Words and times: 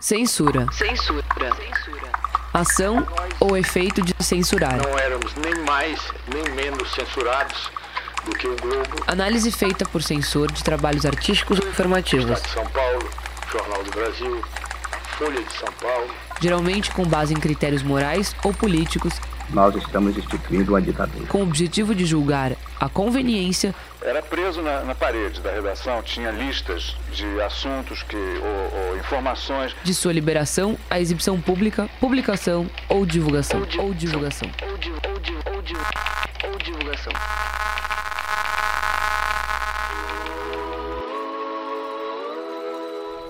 Censura. 0.00 0.66
Censura. 0.72 1.22
Ação 2.54 3.06
ou 3.38 3.54
efeito 3.54 4.00
de 4.00 4.14
censurar. 4.18 4.78
Não 4.82 4.98
éramos 4.98 5.34
nem 5.34 5.54
mais 5.64 6.00
nem 6.32 6.42
menos 6.54 6.90
censurados 6.94 7.70
do 8.24 8.30
que 8.32 8.48
o 8.48 8.56
Globo, 8.56 9.04
Análise 9.06 9.52
feita 9.52 9.84
por 9.84 10.02
censor 10.02 10.50
de 10.50 10.64
trabalhos 10.64 11.04
artísticos 11.04 11.60
ou 11.60 11.68
informativos, 11.68 12.30
Estado 12.30 12.42
de 12.42 12.54
São 12.54 12.66
Paulo, 12.66 13.10
Jornal 13.52 13.84
do 13.84 13.90
Brasil, 13.90 14.44
Folha 15.18 15.42
de 15.42 15.52
São 15.52 15.72
Paulo. 15.74 16.10
geralmente 16.40 16.90
com 16.90 17.04
base 17.04 17.32
em 17.34 17.38
critérios 17.38 17.82
morais 17.82 18.34
ou 18.42 18.52
políticos, 18.54 19.14
Nós 19.52 19.74
estamos 19.74 20.16
instituindo 20.16 20.72
uma 20.72 20.80
ditadura. 20.80 21.26
com 21.26 21.38
o 21.38 21.42
objetivo 21.42 21.94
de 21.94 22.04
julgar 22.06 22.52
a 22.78 22.88
conveniência 22.88 23.74
Era 24.00 24.22
preso 24.22 24.62
na, 24.62 24.82
na 24.84 24.94
parede 24.94 25.40
da 25.40 25.50
redação, 25.50 26.02
tinha 26.02 26.30
listas 26.30 26.96
de 27.12 27.40
assuntos 27.42 28.02
que, 28.02 28.16
ou, 28.16 28.88
ou 28.88 28.98
informações 28.98 29.74
de 29.82 29.94
sua 29.94 30.12
liberação 30.12 30.78
à 30.88 31.00
exibição 31.00 31.40
pública, 31.40 31.88
publicação 32.00 32.68
ou 32.88 33.04
divulgação. 33.04 33.60
Ou 33.78 33.92
divulgação. 33.92 34.50
Ou, 34.62 34.78
di, 34.78 34.90
ou, 34.90 35.20
di, 35.20 35.34
ou, 35.52 35.62
di, 35.62 35.74
ou 36.46 36.58
divulgação. 36.58 37.12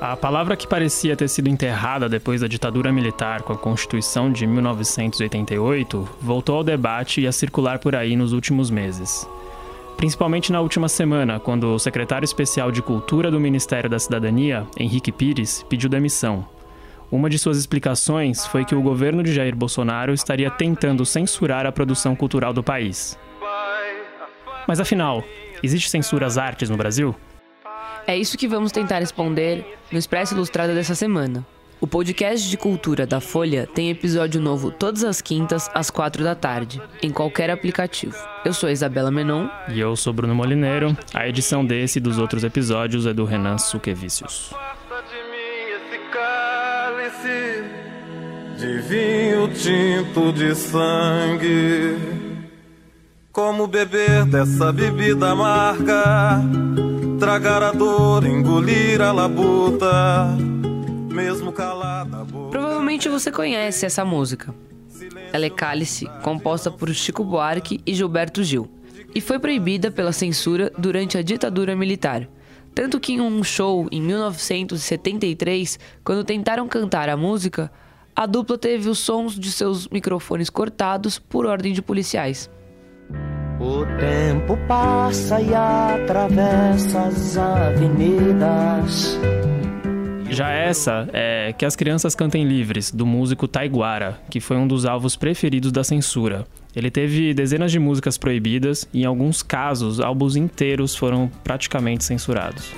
A 0.01 0.17
palavra 0.17 0.57
que 0.57 0.67
parecia 0.67 1.15
ter 1.15 1.29
sido 1.29 1.51
enterrada 1.51 2.09
depois 2.09 2.41
da 2.41 2.47
ditadura 2.47 2.91
militar 2.91 3.43
com 3.43 3.53
a 3.53 3.59
Constituição 3.59 4.33
de 4.33 4.47
1988 4.47 6.09
voltou 6.23 6.57
ao 6.57 6.65
debate 6.65 7.21
e 7.21 7.27
a 7.27 7.33
circular 7.33 7.79
por 7.79 7.95
aí 7.95 8.17
nos 8.17 8.33
últimos 8.33 8.71
meses. 8.71 9.29
Principalmente 9.99 10.51
na 10.51 10.63
última 10.63 10.89
semana, 10.89 11.39
quando 11.39 11.75
o 11.75 11.79
secretário 11.79 12.25
especial 12.25 12.73
de 12.73 12.81
Cultura 12.81 13.31
do 13.31 13.39
Ministério 13.39 13.91
da 13.91 13.99
Cidadania, 13.99 14.67
Henrique 14.79 15.13
Pires, 15.13 15.63
pediu 15.69 15.91
demissão. 15.91 16.49
Uma 17.13 17.29
de 17.29 17.39
suas 17.39 17.59
explicações 17.59 18.47
foi 18.47 18.65
que 18.65 18.75
o 18.75 18.81
governo 18.81 19.23
de 19.23 19.35
Jair 19.35 19.55
Bolsonaro 19.55 20.15
estaria 20.15 20.51
tentando 20.51 21.05
censurar 21.05 21.67
a 21.67 21.73
produção 21.73 22.17
cultural 22.17 22.55
do 22.55 22.63
país. 22.63 23.19
Mas 24.67 24.81
afinal, 24.81 25.23
existe 25.63 25.91
censura 25.91 26.25
às 26.25 26.39
artes 26.39 26.71
no 26.71 26.79
Brasil? 26.79 27.15
É 28.11 28.17
isso 28.17 28.37
que 28.37 28.49
vamos 28.49 28.73
tentar 28.73 28.99
responder 28.99 29.65
no 29.93 29.97
Expresso 29.97 30.35
Ilustrada 30.35 30.75
dessa 30.75 30.97
semana. 30.97 31.47
O 31.81 31.87
podcast 31.87 32.51
de 32.51 32.57
cultura 32.57 33.07
da 33.07 33.21
Folha 33.21 33.69
tem 33.73 33.89
episódio 33.89 34.41
novo 34.41 34.73
todas 34.73 35.05
as 35.05 35.21
quintas 35.21 35.71
às 35.73 35.91
quatro 35.91 36.25
da 36.25 36.35
tarde, 36.35 36.83
em 37.01 37.13
qualquer 37.13 37.51
aplicativo. 37.51 38.17
Eu 38.45 38.53
sou 38.53 38.69
a 38.69 38.73
Isabela 38.73 39.13
Menon. 39.13 39.47
E 39.69 39.79
eu 39.79 39.95
sou 39.95 40.13
Bruno 40.13 40.35
Molineiro. 40.35 40.99
A 41.15 41.29
edição 41.29 41.65
desse 41.65 42.01
e 42.01 42.03
dos 42.03 42.19
outros 42.19 42.43
episódios 42.43 43.07
é 43.07 43.15
do 43.15 43.25
Renan 43.25 43.59
Suquevicius. 43.59 44.53
De 48.59 48.79
vinho 48.81 49.47
tinto 49.55 50.33
de 50.33 50.53
sangue. 50.57 52.20
Como 53.33 53.69
beber 53.69 54.25
dessa 54.25 54.73
bebida 54.73 55.31
amarga, 55.31 56.43
tragar 57.21 57.63
a 57.63 57.71
dor, 57.71 58.27
engolir 58.27 59.01
a 59.01 59.13
labuta, 59.13 60.37
mesmo 61.13 61.53
calada 61.53 62.25
boca. 62.25 62.51
Provavelmente 62.51 63.09
você 63.09 63.31
conhece 63.31 63.87
essa 63.87 64.05
música. 64.05 64.53
Ela 65.33 65.47
é 65.47 65.51
Cálice, 65.51 66.11
composta 66.25 66.73
por 66.73 66.93
Chico 66.93 67.23
Buarque 67.23 67.81
e 67.87 67.95
Gilberto 67.95 68.43
Gil, 68.43 68.69
e 69.15 69.21
foi 69.21 69.39
proibida 69.39 69.93
pela 69.93 70.11
censura 70.11 70.73
durante 70.77 71.17
a 71.17 71.23
ditadura 71.23 71.77
militar. 71.77 72.29
Tanto 72.75 72.99
que 72.99 73.13
em 73.13 73.21
um 73.21 73.45
show 73.45 73.87
em 73.93 74.03
1973, 74.03 75.79
quando 76.03 76.25
tentaram 76.25 76.67
cantar 76.67 77.09
a 77.09 77.17
música, 77.17 77.71
a 78.15 78.27
dupla 78.27 78.59
teve 78.59 78.89
os 78.89 78.99
sons 78.99 79.39
de 79.39 79.53
seus 79.53 79.87
microfones 79.87 80.51
cortados 80.51 81.17
por 81.17 81.47
ordem 81.47 81.73
de 81.73 81.81
policiais. 81.81 82.51
O 83.61 83.85
tempo 83.99 84.57
passa 84.67 85.41
e 85.41 85.55
atravessa 85.55 87.03
as 87.03 87.37
avenidas. 87.37 89.19
Já 90.31 90.49
essa 90.51 91.09
é 91.13 91.53
Que 91.53 91.67
as 91.67 91.75
Crianças 91.75 92.15
Cantem 92.15 92.45
Livres, 92.45 92.93
do 92.93 93.05
músico 93.05 93.49
Taiguara, 93.49 94.19
que 94.31 94.41
foi 94.41 94.57
um 94.57 94.67
dos 94.67 94.87
alvos 94.87 95.17
preferidos 95.17 95.73
da 95.73 95.83
censura. 95.83 96.47
Ele 96.75 96.91
teve 96.91 97.35
dezenas 97.35 97.73
de 97.73 97.81
músicas 97.81 98.17
proibidas 98.17 98.89
e, 98.95 99.03
em 99.03 99.05
alguns 99.05 99.43
casos, 99.43 100.01
álbuns 100.01 100.37
inteiros 100.37 100.95
foram 100.95 101.29
praticamente 101.43 102.05
censurados. 102.05 102.73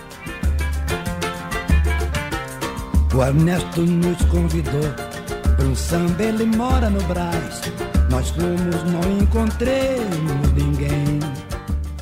O 3.15 3.23
Ernesto 3.23 3.83
nos 3.83 4.25
convidou 4.25 4.91
para 5.57 5.67
um 5.67 5.75
samba, 5.75 6.23
ele 6.23 6.47
mora 6.47 6.89
no 6.89 7.03
Brás. 7.03 7.61
Nós 8.13 8.29
fomos, 8.29 8.85
não 8.93 9.19
encontremos 9.23 10.53
ninguém. 10.53 11.19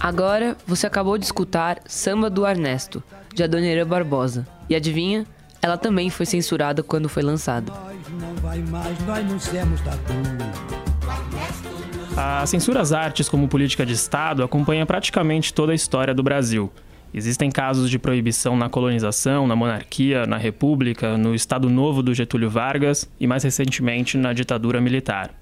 Agora 0.00 0.56
você 0.66 0.84
acabou 0.84 1.16
de 1.16 1.24
escutar 1.24 1.78
Samba 1.86 2.28
do 2.28 2.44
Ernesto, 2.44 3.00
de 3.32 3.44
Adoniran 3.44 3.86
Barbosa. 3.86 4.44
E 4.68 4.74
adivinha? 4.74 5.24
Ela 5.62 5.78
também 5.78 6.10
foi 6.10 6.26
censurada 6.26 6.82
quando 6.82 7.08
foi 7.08 7.22
lançada. 7.22 7.72
A 12.16 12.44
censura 12.44 12.80
às 12.80 12.92
artes 12.92 13.28
como 13.28 13.46
política 13.46 13.86
de 13.86 13.92
Estado 13.92 14.42
acompanha 14.42 14.84
praticamente 14.84 15.54
toda 15.54 15.70
a 15.70 15.76
história 15.76 16.12
do 16.12 16.24
Brasil. 16.24 16.72
Existem 17.14 17.52
casos 17.52 17.88
de 17.88 18.00
proibição 18.00 18.56
na 18.56 18.68
colonização, 18.68 19.46
na 19.46 19.54
monarquia, 19.54 20.26
na 20.26 20.38
república, 20.38 21.16
no 21.16 21.36
Estado 21.36 21.70
Novo 21.70 22.02
do 22.02 22.12
Getúlio 22.12 22.50
Vargas 22.50 23.08
e, 23.20 23.28
mais 23.28 23.44
recentemente, 23.44 24.18
na 24.18 24.32
ditadura 24.32 24.80
militar. 24.80 25.39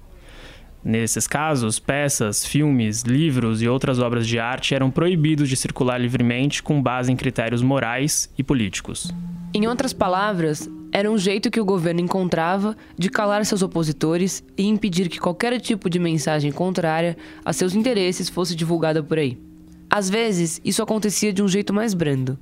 Nesses 0.83 1.27
casos, 1.27 1.77
peças, 1.77 2.45
filmes, 2.45 3.03
livros 3.03 3.61
e 3.61 3.67
outras 3.67 3.99
obras 3.99 4.25
de 4.25 4.39
arte 4.39 4.73
eram 4.73 4.89
proibidos 4.89 5.49
de 5.49 5.55
circular 5.57 5.99
livremente 5.99 6.63
com 6.63 6.81
base 6.81 7.11
em 7.11 7.15
critérios 7.15 7.61
morais 7.61 8.29
e 8.37 8.43
políticos. 8.43 9.11
Em 9.53 9.67
outras 9.67 9.91
palavras, 9.91 10.69
era 10.91 11.11
um 11.11 11.17
jeito 11.17 11.51
que 11.51 11.59
o 11.59 11.65
governo 11.65 11.99
encontrava 11.99 12.77
de 12.97 13.09
calar 13.09 13.45
seus 13.45 13.61
opositores 13.61 14.43
e 14.57 14.65
impedir 14.65 15.09
que 15.09 15.19
qualquer 15.19 15.59
tipo 15.59 15.89
de 15.89 15.99
mensagem 15.99 16.51
contrária 16.51 17.17
a 17.43 17.51
seus 17.51 17.75
interesses 17.75 18.29
fosse 18.29 18.55
divulgada 18.55 19.03
por 19.03 19.19
aí. 19.19 19.37
Às 19.89 20.09
vezes, 20.09 20.61
isso 20.63 20.81
acontecia 20.81 21.33
de 21.33 21.43
um 21.43 21.47
jeito 21.47 21.73
mais 21.73 21.93
brando, 21.93 22.39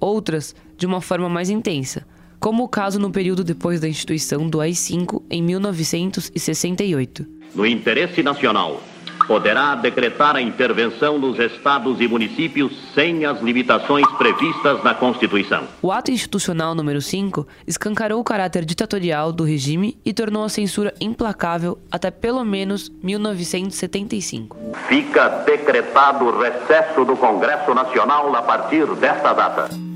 outras 0.00 0.54
de 0.76 0.86
uma 0.86 1.00
forma 1.00 1.28
mais 1.28 1.50
intensa, 1.50 2.06
como 2.40 2.64
o 2.64 2.68
caso 2.68 2.98
no 2.98 3.12
período 3.12 3.44
depois 3.44 3.78
da 3.78 3.86
instituição 3.86 4.48
do 4.48 4.60
AI-5 4.60 5.22
em 5.30 5.42
1968. 5.42 7.26
no 7.54 7.66
interesse 7.66 8.22
nacional, 8.22 8.80
poderá 9.26 9.74
decretar 9.74 10.36
a 10.36 10.40
intervenção 10.40 11.18
nos 11.18 11.38
estados 11.38 12.00
e 12.00 12.08
municípios 12.08 12.72
sem 12.94 13.24
as 13.26 13.40
limitações 13.42 14.06
previstas 14.16 14.82
na 14.82 14.94
Constituição. 14.94 15.68
O 15.82 15.92
ato 15.92 16.10
institucional 16.10 16.74
número 16.74 17.00
5 17.00 17.46
escancarou 17.66 18.20
o 18.20 18.24
caráter 18.24 18.64
ditatorial 18.64 19.32
do 19.32 19.44
regime 19.44 19.98
e 20.04 20.12
tornou 20.12 20.44
a 20.44 20.48
censura 20.48 20.94
implacável 21.00 21.78
até 21.90 22.10
pelo 22.10 22.44
menos 22.44 22.90
1975. 23.02 24.56
Fica 24.88 25.28
decretado 25.44 26.24
o 26.24 26.40
recesso 26.40 27.04
do 27.04 27.16
Congresso 27.16 27.74
Nacional 27.74 28.34
a 28.34 28.42
partir 28.42 28.86
desta 28.96 29.32
data. 29.32 29.89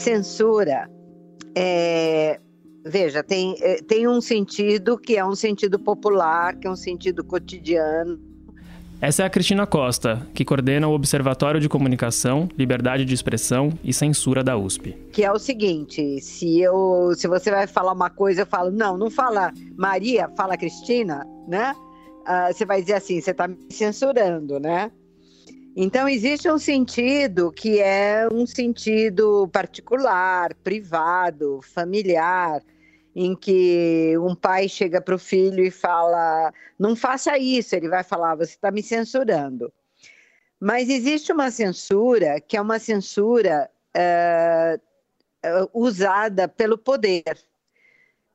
Censura. 0.00 0.90
É, 1.54 2.40
veja, 2.86 3.22
tem, 3.22 3.54
é, 3.60 3.82
tem 3.82 4.08
um 4.08 4.20
sentido 4.20 4.98
que 4.98 5.16
é 5.16 5.24
um 5.24 5.34
sentido 5.34 5.78
popular, 5.78 6.56
que 6.56 6.66
é 6.66 6.70
um 6.70 6.76
sentido 6.76 7.22
cotidiano. 7.22 8.18
Essa 8.98 9.22
é 9.22 9.26
a 9.26 9.30
Cristina 9.30 9.66
Costa, 9.66 10.26
que 10.34 10.44
coordena 10.44 10.88
o 10.88 10.92
Observatório 10.92 11.60
de 11.60 11.68
Comunicação, 11.68 12.48
Liberdade 12.56 13.04
de 13.04 13.14
Expressão 13.14 13.72
e 13.84 13.92
Censura 13.92 14.42
da 14.42 14.56
USP. 14.56 14.96
Que 15.12 15.22
é 15.22 15.30
o 15.30 15.38
seguinte: 15.38 16.20
se 16.20 16.60
eu, 16.60 17.12
se 17.14 17.28
você 17.28 17.50
vai 17.50 17.66
falar 17.66 17.92
uma 17.92 18.10
coisa, 18.10 18.42
eu 18.42 18.46
falo, 18.46 18.70
não, 18.70 18.96
não 18.96 19.10
fala 19.10 19.52
Maria, 19.76 20.30
fala 20.36 20.56
Cristina, 20.56 21.26
né? 21.46 21.74
Ah, 22.26 22.52
você 22.52 22.64
vai 22.64 22.80
dizer 22.80 22.94
assim, 22.94 23.20
você 23.20 23.32
está 23.32 23.48
me 23.48 23.56
censurando, 23.70 24.58
né? 24.60 24.90
Então, 25.82 26.06
existe 26.06 26.46
um 26.50 26.58
sentido 26.58 27.50
que 27.50 27.80
é 27.80 28.28
um 28.30 28.44
sentido 28.44 29.48
particular, 29.48 30.54
privado, 30.56 31.60
familiar, 31.62 32.62
em 33.16 33.34
que 33.34 34.12
um 34.18 34.34
pai 34.34 34.68
chega 34.68 35.00
para 35.00 35.14
o 35.14 35.18
filho 35.18 35.64
e 35.64 35.70
fala: 35.70 36.52
não 36.78 36.94
faça 36.94 37.38
isso. 37.38 37.74
Ele 37.74 37.88
vai 37.88 38.04
falar: 38.04 38.34
você 38.34 38.52
está 38.52 38.70
me 38.70 38.82
censurando. 38.82 39.72
Mas 40.60 40.90
existe 40.90 41.32
uma 41.32 41.50
censura 41.50 42.38
que 42.42 42.58
é 42.58 42.60
uma 42.60 42.78
censura 42.78 43.70
eh, 43.94 44.78
eh, 45.42 45.68
usada 45.72 46.46
pelo 46.46 46.76
poder, 46.76 47.38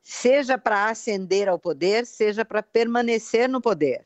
seja 0.02 0.58
para 0.58 0.90
ascender 0.90 1.48
ao 1.48 1.60
poder, 1.60 2.06
seja 2.06 2.44
para 2.44 2.60
permanecer 2.60 3.48
no 3.48 3.60
poder. 3.60 4.04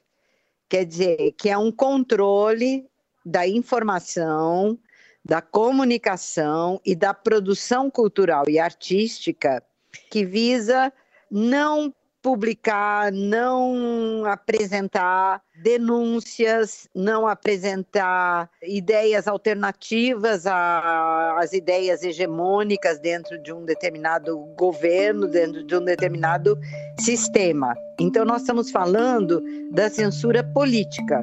Quer 0.69 0.85
dizer, 0.85 1.33
que 1.39 1.49
é 1.49 1.57
um 1.57 1.73
controle 1.73 2.91
da 3.25 3.47
informação, 3.47 4.79
da 5.25 5.43
comunicação 5.43 6.81
e 6.85 6.95
da 6.95 7.13
produção 7.13 7.91
cultural 7.91 8.45
e 8.49 8.59
artística 8.59 9.63
que 10.11 10.25
visa 10.25 10.93
não 11.31 11.95
publicar, 12.23 13.11
não 13.11 14.25
apresentar 14.27 15.43
denúncias, 15.63 16.89
não 16.95 17.27
apresentar 17.27 18.51
ideias 18.63 19.27
alternativas 19.27 20.47
às 20.47 21.53
ideias 21.53 22.03
hegemônicas 22.03 22.99
dentro 22.99 23.43
de 23.43 23.53
um 23.53 23.65
determinado 23.65 24.37
governo, 24.59 25.27
dentro 25.27 25.65
de 25.65 25.77
um 25.77 25.85
determinado 25.85 26.59
sistema. 26.99 27.75
Então, 27.99 28.25
nós 28.25 28.43
estamos 28.43 28.71
falando 28.71 29.43
da 29.71 29.89
censura 29.89 30.45
política. 30.45 31.23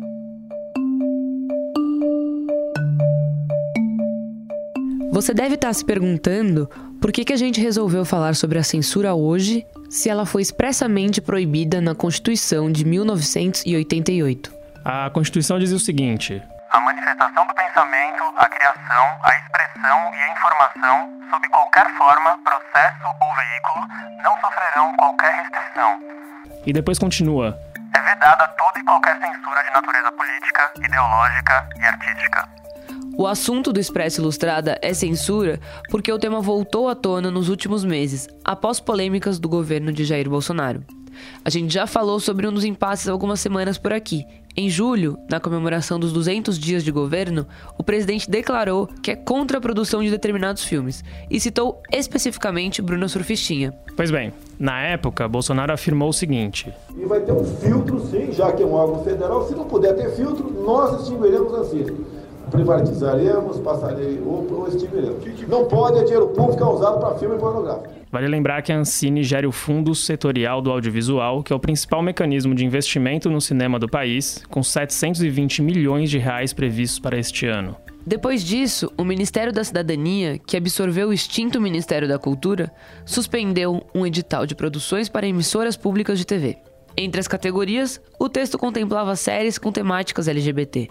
Você 5.17 5.33
deve 5.33 5.55
estar 5.55 5.73
se 5.73 5.83
perguntando 5.83 6.69
por 7.01 7.11
que, 7.11 7.25
que 7.25 7.33
a 7.33 7.37
gente 7.37 7.59
resolveu 7.59 8.05
falar 8.05 8.35
sobre 8.35 8.59
a 8.59 8.63
censura 8.63 9.15
hoje 9.15 9.65
se 9.89 10.11
ela 10.11 10.27
foi 10.27 10.43
expressamente 10.43 11.19
proibida 11.19 11.81
na 11.81 11.95
Constituição 11.95 12.71
de 12.71 12.85
1988. 12.85 14.53
A 14.85 15.09
Constituição 15.09 15.57
dizia 15.57 15.75
o 15.75 15.79
seguinte: 15.79 16.39
a 16.69 16.79
manifestação 16.81 17.47
do 17.47 17.53
pensamento, 17.55 18.23
a 18.37 18.45
criação, 18.45 19.05
a 19.23 19.35
expressão 19.37 20.13
e 20.13 20.17
a 20.21 20.31
informação, 20.33 21.09
sob 21.31 21.49
qualquer 21.49 21.89
forma, 21.97 22.37
processo 22.43 23.07
ou 23.19 23.35
veículo, 23.35 23.87
não 24.23 24.39
sofrerão 24.39 24.95
qualquer 24.97 25.33
restrição. 25.33 25.99
E 26.63 26.71
depois 26.71 26.99
continua: 26.99 27.57
é 27.95 28.01
vedada 28.03 28.47
toda 28.49 28.79
e 28.79 28.83
qualquer 28.83 29.17
censura 29.19 29.63
de 29.63 29.71
natureza 29.71 30.11
política, 30.11 30.71
ideológica 30.77 31.67
e 31.75 31.85
artística. 31.87 32.47
O 33.17 33.25
assunto 33.25 33.73
do 33.73 33.79
Expresso 33.79 34.21
Ilustrada 34.21 34.77
é 34.79 34.93
censura 34.93 35.59
porque 35.89 36.13
o 36.13 36.19
tema 36.19 36.39
voltou 36.39 36.87
à 36.87 36.93
tona 36.93 37.31
nos 37.31 37.49
últimos 37.49 37.83
meses, 37.83 38.27
após 38.45 38.79
polêmicas 38.79 39.39
do 39.39 39.49
governo 39.49 39.91
de 39.91 40.05
Jair 40.05 40.29
Bolsonaro. 40.29 40.83
A 41.43 41.49
gente 41.49 41.73
já 41.73 41.87
falou 41.87 42.19
sobre 42.19 42.47
um 42.47 42.53
dos 42.53 42.63
impasses 42.63 43.07
algumas 43.07 43.39
semanas 43.39 43.79
por 43.79 43.91
aqui. 43.91 44.23
Em 44.55 44.69
julho, 44.69 45.17
na 45.31 45.39
comemoração 45.39 45.99
dos 45.99 46.13
200 46.13 46.59
dias 46.59 46.83
de 46.83 46.91
governo, 46.91 47.47
o 47.75 47.83
presidente 47.83 48.29
declarou 48.29 48.85
que 49.01 49.09
é 49.09 49.15
contra 49.15 49.57
a 49.57 49.61
produção 49.61 50.03
de 50.03 50.11
determinados 50.11 50.63
filmes 50.63 51.03
e 51.27 51.39
citou 51.39 51.81
especificamente 51.91 52.83
Bruna 52.83 53.07
Surfistinha. 53.07 53.73
Pois 53.95 54.11
bem, 54.11 54.31
na 54.59 54.79
época, 54.83 55.27
Bolsonaro 55.27 55.73
afirmou 55.73 56.09
o 56.09 56.13
seguinte: 56.13 56.71
E 56.95 57.05
vai 57.05 57.21
ter 57.21 57.31
um 57.31 57.43
filtro, 57.43 57.99
sim, 58.11 58.31
já 58.31 58.51
que 58.51 58.61
é 58.61 58.65
um 58.65 58.73
órgão 58.73 59.03
federal. 59.03 59.47
Se 59.47 59.55
não 59.55 59.65
puder 59.65 59.95
ter 59.95 60.11
filtro, 60.15 60.63
nós 60.63 61.01
extinguiremos 61.01 61.51
assim 61.55 61.83
privatizaremos, 62.49 63.59
passarei 63.59 64.21
ou, 64.25 64.47
ou 64.51 64.67
extinguiremos. 64.67 65.23
Não 65.47 65.65
pode 65.65 65.99
é 65.99 66.03
dinheiro 66.03 66.27
público 66.27 66.63
é 66.63 66.67
usado 66.67 66.99
para 66.99 67.15
filme 67.15 67.37
pornográfico. 67.37 67.97
Vale 68.11 68.27
lembrar 68.27 68.61
que 68.61 68.71
a 68.71 68.77
Ancine 68.77 69.21
gere 69.23 69.45
o 69.45 69.51
Fundo 69.51 69.93
Setorial 69.93 70.61
do 70.61 70.71
Audiovisual, 70.71 71.43
que 71.43 71.51
é 71.51 71.55
o 71.55 71.59
principal 71.59 72.01
mecanismo 72.01 72.55
de 72.55 72.65
investimento 72.65 73.29
no 73.29 73.41
cinema 73.41 73.77
do 73.77 73.89
país, 73.89 74.43
com 74.49 74.63
720 74.63 75.61
milhões 75.61 76.09
de 76.09 76.17
reais 76.17 76.53
previstos 76.53 76.99
para 76.99 77.17
este 77.17 77.45
ano. 77.45 77.75
Depois 78.05 78.41
disso, 78.41 78.89
o 78.97 79.03
Ministério 79.03 79.51
da 79.51 79.61
Cidadania, 79.61 80.39
que 80.39 80.55
absorveu 80.55 81.09
o 81.09 81.13
extinto 81.13 81.59
Ministério 81.59 82.07
da 82.07 82.17
Cultura, 82.17 82.71
suspendeu 83.05 83.85
um 83.93 84.05
edital 84.05 84.45
de 84.45 84.55
produções 84.55 85.09
para 85.09 85.27
emissoras 85.27 85.75
públicas 85.75 86.17
de 86.17 86.25
TV. 86.25 86.57
Entre 86.95 87.19
as 87.19 87.27
categorias, 87.27 87.99
o 88.17 88.29
texto 88.29 88.57
contemplava 88.57 89.15
séries 89.17 89.57
com 89.57 89.73
temáticas 89.73 90.29
LGBT. 90.29 90.87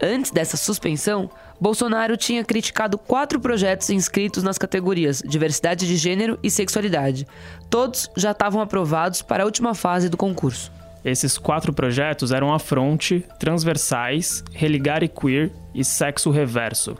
Antes 0.00 0.30
dessa 0.30 0.56
suspensão, 0.56 1.28
Bolsonaro 1.60 2.16
tinha 2.16 2.44
criticado 2.44 2.96
quatro 2.96 3.40
projetos 3.40 3.90
inscritos 3.90 4.44
nas 4.44 4.56
categorias 4.56 5.20
Diversidade 5.26 5.88
de 5.88 5.96
Gênero 5.96 6.38
e 6.40 6.50
Sexualidade. 6.50 7.26
Todos 7.68 8.08
já 8.16 8.30
estavam 8.30 8.60
aprovados 8.60 9.22
para 9.22 9.42
a 9.42 9.46
última 9.46 9.74
fase 9.74 10.08
do 10.08 10.16
concurso. 10.16 10.70
Esses 11.04 11.36
quatro 11.36 11.72
projetos 11.72 12.30
eram 12.30 12.52
Afronte, 12.52 13.24
Transversais, 13.40 14.44
Religar 14.52 15.02
e 15.02 15.08
Queer 15.08 15.50
e 15.74 15.84
Sexo 15.84 16.30
Reverso. 16.30 16.96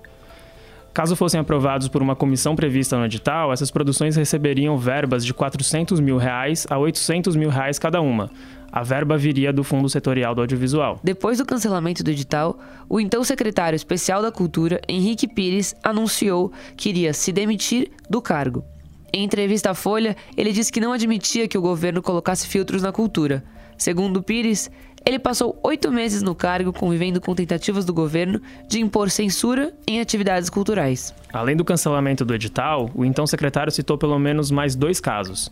Caso 0.93 1.15
fossem 1.15 1.39
aprovados 1.39 1.87
por 1.87 2.03
uma 2.03 2.17
comissão 2.17 2.57
prevista 2.57 2.99
no 2.99 3.05
edital, 3.05 3.53
essas 3.53 3.71
produções 3.71 4.17
receberiam 4.17 4.77
verbas 4.77 5.25
de 5.25 5.33
400 5.33 6.01
mil 6.01 6.17
reais 6.17 6.67
a 6.69 6.77
800 6.77 7.37
mil 7.37 7.51
reais 7.51 7.79
cada 7.79 8.01
uma, 8.01 8.31
a 8.71 8.83
verba 8.83 9.17
viria 9.17 9.53
do 9.53 9.65
Fundo 9.65 9.89
Setorial 9.89 10.35
do 10.35 10.41
Audiovisual. 10.41 11.01
Depois 11.03 11.39
do 11.39 11.47
cancelamento 11.47 12.05
do 12.05 12.11
edital, 12.11 12.59
o 12.89 13.01
então 13.01 13.25
secretário 13.25 13.77
especial 13.77 14.23
da 14.23 14.31
Cultura, 14.31 14.81
Henrique 14.89 15.27
Pires, 15.27 15.75
anunciou 15.83 16.53
que 16.77 16.89
iria 16.91 17.13
se 17.13 17.33
demitir 17.33 17.91
do 18.09 18.21
cargo. 18.21 18.65
Em 19.13 19.25
entrevista 19.25 19.71
à 19.71 19.75
Folha, 19.75 20.17
ele 20.37 20.53
disse 20.53 20.71
que 20.71 20.81
não 20.81 20.93
admitia 20.93 21.49
que 21.49 21.57
o 21.57 21.63
governo 21.63 22.03
colocasse 22.03 22.47
filtros 22.47 22.83
na 22.83 22.93
cultura. 22.93 23.43
Segundo 23.79 24.23
Pires, 24.23 24.71
ele 25.07 25.19
passou 25.19 25.59
oito 25.63 25.91
meses 25.91 26.21
no 26.21 26.35
cargo 26.35 26.73
convivendo 26.73 27.21
com 27.21 27.35
tentativas 27.35 27.85
do 27.85 27.95
governo 27.95 28.43
de 28.69 28.81
impor 28.81 29.11
censura 29.11 29.73
em 29.87 30.01
atividades 30.01 30.51
culturais. 30.51 31.15
Além 31.33 31.57
do 31.57 31.65
cancelamento 31.65 32.25
do 32.25 32.35
edital, 32.35 32.91
o 32.95 33.05
então 33.05 33.27
secretário 33.27 33.73
citou 33.73 33.97
pelo 33.97 34.19
menos 34.19 34.51
mais 34.51 34.75
dois 34.75 35.01
casos. 35.01 35.51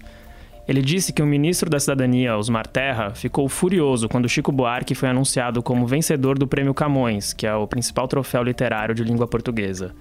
Ele 0.69 0.83
disse 0.83 1.13
que 1.13 1.23
o 1.23 1.27
ministro 1.27 1.71
da 1.71 1.79
Cidadania, 1.79 2.37
Osmar 2.37 2.67
Terra, 2.67 3.15
ficou 3.15 3.49
furioso 3.49 4.09
quando 4.09 4.29
Chico 4.29 4.51
Buarque 4.51 4.97
foi 4.97 5.09
anunciado 5.09 5.63
como 5.63 5.87
vencedor 5.87 6.37
do 6.37 6.47
Prêmio 6.47 6.75
Camões, 6.75 7.33
que 7.33 7.47
é 7.47 7.55
o 7.55 7.69
principal 7.69 8.09
troféu 8.09 8.43
literário 8.43 8.95
de 8.95 9.05
língua 9.05 9.29
portuguesa. 9.29 9.95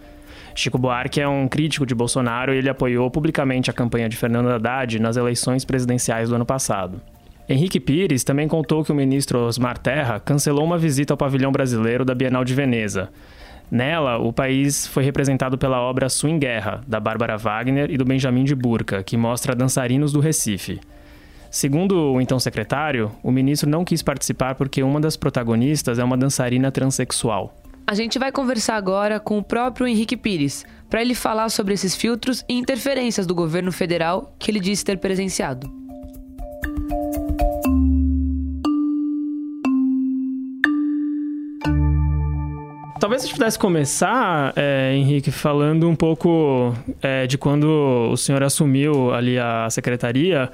Chico 0.55 0.77
Buarque 0.77 1.21
é 1.21 1.27
um 1.27 1.47
crítico 1.47 1.85
de 1.85 1.93
Bolsonaro 1.93 2.53
e 2.53 2.57
ele 2.57 2.69
apoiou 2.69 3.11
publicamente 3.11 3.69
a 3.69 3.73
campanha 3.73 4.09
de 4.09 4.17
Fernando 4.17 4.49
Haddad 4.49 4.99
nas 4.99 5.17
eleições 5.17 5.63
presidenciais 5.63 6.29
do 6.29 6.35
ano 6.35 6.45
passado. 6.45 6.99
Henrique 7.47 7.79
Pires 7.79 8.23
também 8.23 8.47
contou 8.47 8.83
que 8.83 8.91
o 8.91 8.95
ministro 8.95 9.39
Osmar 9.39 9.77
Terra 9.77 10.19
cancelou 10.19 10.65
uma 10.65 10.79
visita 10.79 11.13
ao 11.13 11.17
pavilhão 11.17 11.51
brasileiro 11.51 12.03
da 12.03 12.15
Bienal 12.15 12.43
de 12.43 12.55
Veneza. 12.55 13.09
Nela, 13.69 14.17
o 14.17 14.31
país 14.31 14.85
foi 14.87 15.03
representado 15.03 15.57
pela 15.57 15.81
obra 15.81 16.09
Swing 16.09 16.39
Guerra, 16.39 16.81
da 16.87 16.99
Bárbara 16.99 17.37
Wagner 17.37 17.89
e 17.89 17.97
do 17.97 18.05
Benjamin 18.05 18.43
de 18.43 18.55
Burca, 18.55 19.03
que 19.03 19.17
mostra 19.17 19.55
dançarinos 19.55 20.11
do 20.11 20.19
Recife. 20.19 20.79
Segundo 21.49 22.13
o 22.13 22.21
então 22.21 22.39
secretário, 22.39 23.11
o 23.23 23.31
ministro 23.31 23.69
não 23.69 23.85
quis 23.85 24.03
participar 24.03 24.55
porque 24.55 24.83
uma 24.83 24.99
das 24.99 25.15
protagonistas 25.15 25.97
é 25.97 26.03
uma 26.03 26.17
dançarina 26.17 26.71
transexual. 26.71 27.55
A 27.87 27.93
gente 27.93 28.17
vai 28.17 28.31
conversar 28.31 28.75
agora 28.75 29.19
com 29.19 29.37
o 29.37 29.43
próprio 29.43 29.87
Henrique 29.87 30.17
Pires, 30.17 30.65
para 30.89 31.01
ele 31.01 31.15
falar 31.15 31.49
sobre 31.49 31.73
esses 31.73 31.95
filtros 31.95 32.43
e 32.49 32.53
interferências 32.53 33.27
do 33.27 33.35
governo 33.35 33.71
federal 33.71 34.35
que 34.39 34.51
ele 34.51 34.59
disse 34.59 34.83
ter 34.83 34.97
presenciado. 34.97 35.84
Talvez 43.05 43.21
a 43.21 43.27
gente 43.27 43.35
pudesse 43.35 43.59
começar, 43.59 44.51
é, 44.55 44.95
Henrique, 44.95 45.29
falando 45.29 45.87
um 45.87 45.95
pouco 45.95 46.73
é, 47.03 47.27
de 47.27 47.37
quando 47.37 48.09
o 48.11 48.17
senhor 48.17 48.41
assumiu 48.41 49.13
ali 49.13 49.37
a 49.37 49.69
secretaria. 49.69 50.49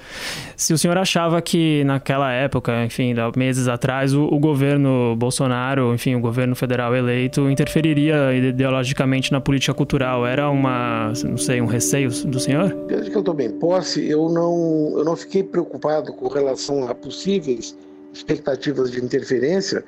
Se 0.58 0.74
o 0.74 0.78
senhor 0.78 0.98
achava 0.98 1.42
que 1.42 1.82
naquela 1.86 2.30
época, 2.30 2.84
enfim, 2.84 3.14
meses 3.38 3.70
atrás, 3.70 4.14
o, 4.14 4.26
o 4.26 4.38
governo 4.38 5.16
Bolsonaro, 5.16 5.94
enfim, 5.94 6.14
o 6.16 6.20
governo 6.20 6.54
federal 6.54 6.94
eleito, 6.94 7.50
interferiria 7.50 8.34
ideologicamente 8.34 9.32
na 9.32 9.40
política 9.40 9.74
cultural. 9.74 10.28
Era 10.28 10.50
uma, 10.50 11.14
não 11.24 11.38
sei, 11.38 11.62
um 11.62 11.68
receio 11.68 12.10
do 12.10 12.38
senhor? 12.38 12.76
Desde 12.86 13.10
que 13.10 13.16
eu 13.16 13.24
tomei 13.24 13.48
posse, 13.48 14.06
eu 14.10 14.28
não, 14.28 14.98
eu 14.98 15.06
não 15.06 15.16
fiquei 15.16 15.42
preocupado 15.42 16.12
com 16.12 16.28
relação 16.28 16.86
a 16.90 16.94
possíveis 16.94 17.78
expectativas 18.14 18.92
de 18.92 19.02
interferência 19.02 19.86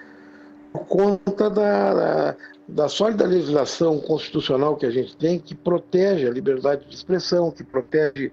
por 0.73 0.85
conta 0.87 1.49
da, 1.51 1.93
da, 1.93 2.35
da 2.67 2.87
sólida 2.87 3.25
legislação 3.25 3.99
constitucional 3.99 4.75
que 4.75 4.85
a 4.85 4.91
gente 4.91 5.15
tem, 5.17 5.39
que 5.39 5.53
protege 5.53 6.27
a 6.27 6.31
liberdade 6.31 6.85
de 6.87 6.95
expressão, 6.95 7.51
que 7.51 7.63
protege 7.63 8.31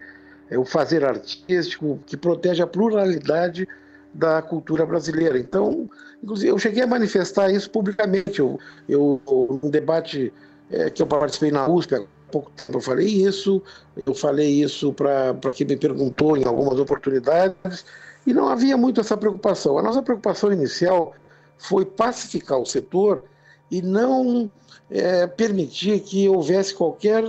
é, 0.48 0.58
o 0.58 0.64
fazer 0.64 1.04
artístico, 1.04 1.98
que 2.06 2.16
protege 2.16 2.62
a 2.62 2.66
pluralidade 2.66 3.66
da 4.14 4.40
cultura 4.42 4.84
brasileira. 4.86 5.38
Então, 5.38 5.88
inclusive, 6.22 6.50
eu 6.50 6.58
cheguei 6.58 6.82
a 6.82 6.86
manifestar 6.86 7.50
isso 7.50 7.70
publicamente. 7.70 8.40
Eu, 8.40 8.58
eu 8.88 9.60
num 9.62 9.70
debate 9.70 10.32
é, 10.70 10.90
que 10.90 11.02
eu 11.02 11.06
participei 11.06 11.50
na 11.50 11.68
USP 11.68 11.94
há 11.94 12.02
pouco 12.30 12.50
tempo, 12.52 12.78
eu 12.78 12.80
falei 12.80 13.06
isso, 13.06 13.62
eu 14.06 14.14
falei 14.14 14.62
isso 14.62 14.92
para 14.92 15.34
quem 15.54 15.66
me 15.66 15.76
perguntou 15.76 16.36
em 16.36 16.44
algumas 16.44 16.78
oportunidades, 16.78 17.84
e 18.26 18.32
não 18.32 18.48
havia 18.48 18.76
muito 18.76 19.00
essa 19.00 19.16
preocupação. 19.16 19.78
A 19.78 19.82
nossa 19.82 20.02
preocupação 20.02 20.52
inicial 20.52 21.14
foi 21.58 21.84
pacificar 21.84 22.58
o 22.58 22.66
setor 22.66 23.24
e 23.70 23.80
não 23.80 24.50
é, 24.90 25.26
permitir 25.26 26.00
que 26.00 26.28
houvesse 26.28 26.74
qualquer 26.74 27.24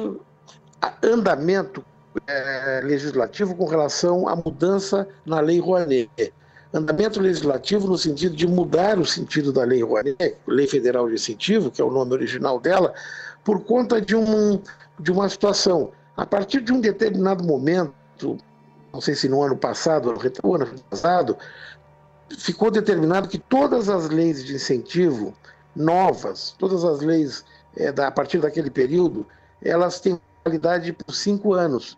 andamento 1.03 1.85
é, 2.27 2.81
legislativo 2.83 3.55
com 3.55 3.65
relação 3.65 4.27
à 4.27 4.35
mudança 4.35 5.07
na 5.25 5.39
lei 5.39 5.59
Rouanet. 5.59 6.33
andamento 6.73 7.19
legislativo 7.19 7.87
no 7.87 7.97
sentido 7.97 8.35
de 8.35 8.47
mudar 8.47 8.97
o 8.97 9.05
sentido 9.05 9.53
da 9.53 9.63
Lei 9.63 9.83
Rouanet, 9.83 10.37
Lei 10.47 10.67
Federal 10.67 11.07
de 11.07 11.15
Incentivo, 11.15 11.69
que 11.69 11.81
é 11.81 11.85
o 11.85 11.91
nome 11.91 12.13
original 12.13 12.59
dela, 12.59 12.93
por 13.43 13.63
conta 13.63 14.01
de, 14.01 14.15
um, 14.15 14.61
de 14.99 15.11
uma 15.11 15.27
situação. 15.29 15.91
A 16.15 16.25
partir 16.25 16.61
de 16.61 16.71
um 16.71 16.79
determinado 16.79 17.43
momento, 17.43 18.37
não 18.93 19.01
sei 19.01 19.15
se 19.15 19.27
no 19.27 19.41
ano 19.41 19.57
passado 19.57 20.13
ou 20.43 20.57
no 20.57 20.65
ano 20.65 20.79
passado, 20.89 21.37
ficou 22.37 22.71
determinado 22.71 23.27
que 23.27 23.37
todas 23.37 23.89
as 23.89 24.09
leis 24.09 24.43
de 24.43 24.55
incentivo 24.55 25.33
novas, 25.75 26.55
todas 26.57 26.83
as 26.83 27.01
leis 27.01 27.45
é, 27.75 27.91
da, 27.91 28.07
a 28.07 28.11
partir 28.11 28.39
daquele 28.39 28.69
período, 28.69 29.25
elas 29.63 29.99
têm 29.99 30.19
validade 30.43 30.93
por 30.93 31.13
cinco 31.13 31.53
anos. 31.53 31.97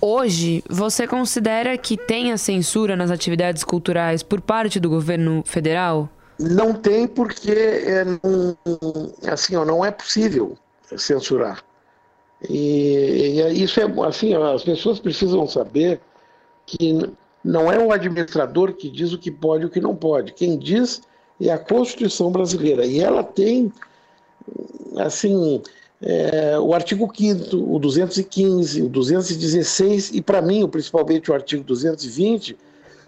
Hoje, 0.00 0.64
você 0.68 1.06
considera 1.06 1.76
que 1.76 1.96
tem 1.96 2.32
a 2.32 2.38
censura 2.38 2.96
nas 2.96 3.10
atividades 3.10 3.62
culturais 3.62 4.22
por 4.22 4.40
parte 4.40 4.80
do 4.80 4.88
governo 4.88 5.42
federal? 5.44 6.08
Não 6.38 6.72
tem, 6.72 7.06
porque 7.06 7.52
é, 7.52 8.04
não, 8.04 8.56
assim, 9.30 9.54
ó, 9.56 9.64
não 9.64 9.84
é 9.84 9.90
possível 9.90 10.56
censurar. 10.96 11.62
E, 12.48 13.40
e 13.40 13.62
isso 13.62 13.80
é 13.80 13.84
assim, 14.06 14.34
as 14.34 14.64
pessoas 14.64 14.98
precisam 14.98 15.46
saber 15.46 16.00
que 16.66 17.12
não 17.44 17.70
é 17.70 17.78
o 17.78 17.92
administrador 17.92 18.72
que 18.72 18.90
diz 18.90 19.12
o 19.12 19.18
que 19.18 19.30
pode 19.30 19.64
e 19.64 19.66
o 19.66 19.70
que 19.70 19.80
não 19.80 19.94
pode. 19.94 20.32
Quem 20.32 20.58
diz 20.58 21.02
é 21.40 21.50
a 21.50 21.58
Constituição 21.58 22.30
brasileira. 22.30 22.86
E 22.86 23.00
ela 23.00 23.22
tem, 23.22 23.72
assim, 24.98 25.62
é, 26.00 26.58
o 26.58 26.74
artigo 26.74 27.10
5 27.14 27.56
o 27.56 27.78
215, 27.78 28.82
o 28.82 28.88
216 28.88 30.10
e, 30.12 30.20
para 30.20 30.42
mim, 30.42 30.68
principalmente 30.68 31.30
o 31.30 31.34
artigo 31.34 31.64
220. 31.64 32.56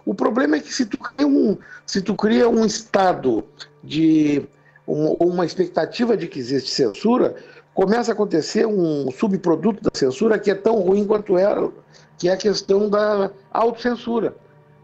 O 0.04 0.14
problema 0.14 0.56
é 0.56 0.60
que 0.60 0.72
se 0.72 0.86
tu 0.86 0.98
cria 0.98 1.26
um, 1.26 1.58
se 1.84 2.00
tu 2.00 2.14
cria 2.14 2.48
um 2.48 2.64
estado 2.64 3.44
de 3.82 4.46
uma, 4.86 5.10
uma 5.20 5.44
expectativa 5.44 6.16
de 6.16 6.28
que 6.28 6.38
existe 6.38 6.70
censura, 6.70 7.34
começa 7.74 8.12
a 8.12 8.14
acontecer 8.14 8.66
um 8.66 9.10
subproduto 9.10 9.82
da 9.82 9.90
censura 9.92 10.38
que 10.38 10.50
é 10.50 10.54
tão 10.54 10.80
ruim 10.80 11.04
quanto 11.04 11.36
ela, 11.36 11.72
que 12.16 12.28
é 12.28 12.32
a 12.32 12.36
questão 12.36 12.88
da 12.88 13.30
autocensura. 13.52 14.34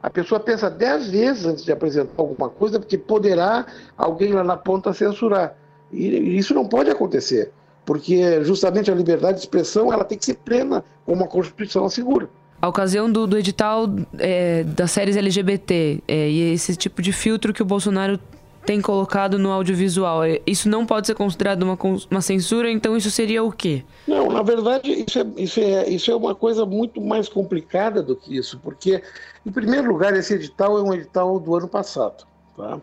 A 0.02 0.10
pessoa 0.10 0.40
pensa 0.40 0.68
dez 0.68 1.08
vezes 1.08 1.46
antes 1.46 1.64
de 1.64 1.70
apresentar 1.70 2.12
alguma 2.16 2.48
coisa, 2.48 2.80
porque 2.80 2.98
poderá 2.98 3.66
alguém 3.96 4.32
lá 4.32 4.42
na 4.42 4.56
ponta 4.56 4.92
censurar. 4.92 5.54
E 5.92 6.36
isso 6.36 6.52
não 6.54 6.66
pode 6.66 6.90
acontecer, 6.90 7.52
porque 7.84 8.42
justamente 8.42 8.90
a 8.90 8.94
liberdade 8.94 9.34
de 9.34 9.40
expressão 9.44 9.92
ela 9.92 10.04
tem 10.04 10.18
que 10.18 10.24
ser 10.24 10.34
plena, 10.34 10.84
como 11.06 11.22
a 11.22 11.28
Constituição 11.28 11.84
assegura. 11.84 12.28
A 12.60 12.68
ocasião 12.68 13.10
do, 13.10 13.26
do 13.26 13.36
edital 13.36 13.86
é, 14.18 14.64
das 14.64 14.90
séries 14.90 15.16
LGBT 15.16 16.02
é, 16.06 16.28
e 16.30 16.52
esse 16.52 16.76
tipo 16.76 17.02
de 17.02 17.12
filtro 17.12 17.52
que 17.52 17.62
o 17.62 17.64
Bolsonaro 17.64 18.18
tem 18.64 18.80
colocado 18.80 19.38
no 19.38 19.50
audiovisual. 19.50 20.24
É, 20.24 20.40
isso 20.46 20.68
não 20.68 20.86
pode 20.86 21.06
ser 21.06 21.14
considerado 21.14 21.62
uma, 21.62 21.78
uma 22.10 22.20
censura, 22.20 22.70
então 22.70 22.96
isso 22.96 23.10
seria 23.10 23.42
o 23.42 23.50
quê? 23.50 23.84
Não, 24.06 24.28
na 24.28 24.42
verdade, 24.42 24.90
isso 24.90 25.18
é, 25.18 25.26
isso, 25.36 25.60
é, 25.60 25.88
isso 25.88 26.10
é 26.10 26.16
uma 26.16 26.34
coisa 26.34 26.64
muito 26.64 27.00
mais 27.00 27.28
complicada 27.28 28.02
do 28.02 28.14
que 28.16 28.36
isso, 28.36 28.58
porque, 28.62 29.02
em 29.44 29.50
primeiro 29.50 29.88
lugar, 29.88 30.14
esse 30.14 30.34
edital 30.34 30.78
é 30.78 30.82
um 30.82 30.94
edital 30.94 31.38
do 31.38 31.54
ano 31.54 31.68
passado. 31.68 32.24
Tá? 32.56 32.80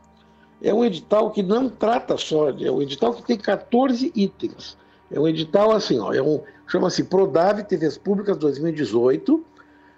É 0.61 0.73
um 0.73 0.83
edital 0.83 1.31
que 1.31 1.41
não 1.41 1.69
trata 1.69 2.17
só, 2.17 2.49
é 2.49 2.71
um 2.71 2.81
edital 2.81 3.13
que 3.13 3.23
tem 3.23 3.37
14 3.37 4.11
itens. 4.15 4.77
É 5.11 5.19
um 5.19 5.27
edital 5.27 5.71
assim, 5.71 5.97
ó, 5.99 6.13
é 6.13 6.21
um, 6.21 6.41
chama-se 6.67 7.03
Prodave 7.05 7.63
TVs 7.63 7.97
Públicas 7.97 8.37
2018, 8.37 9.43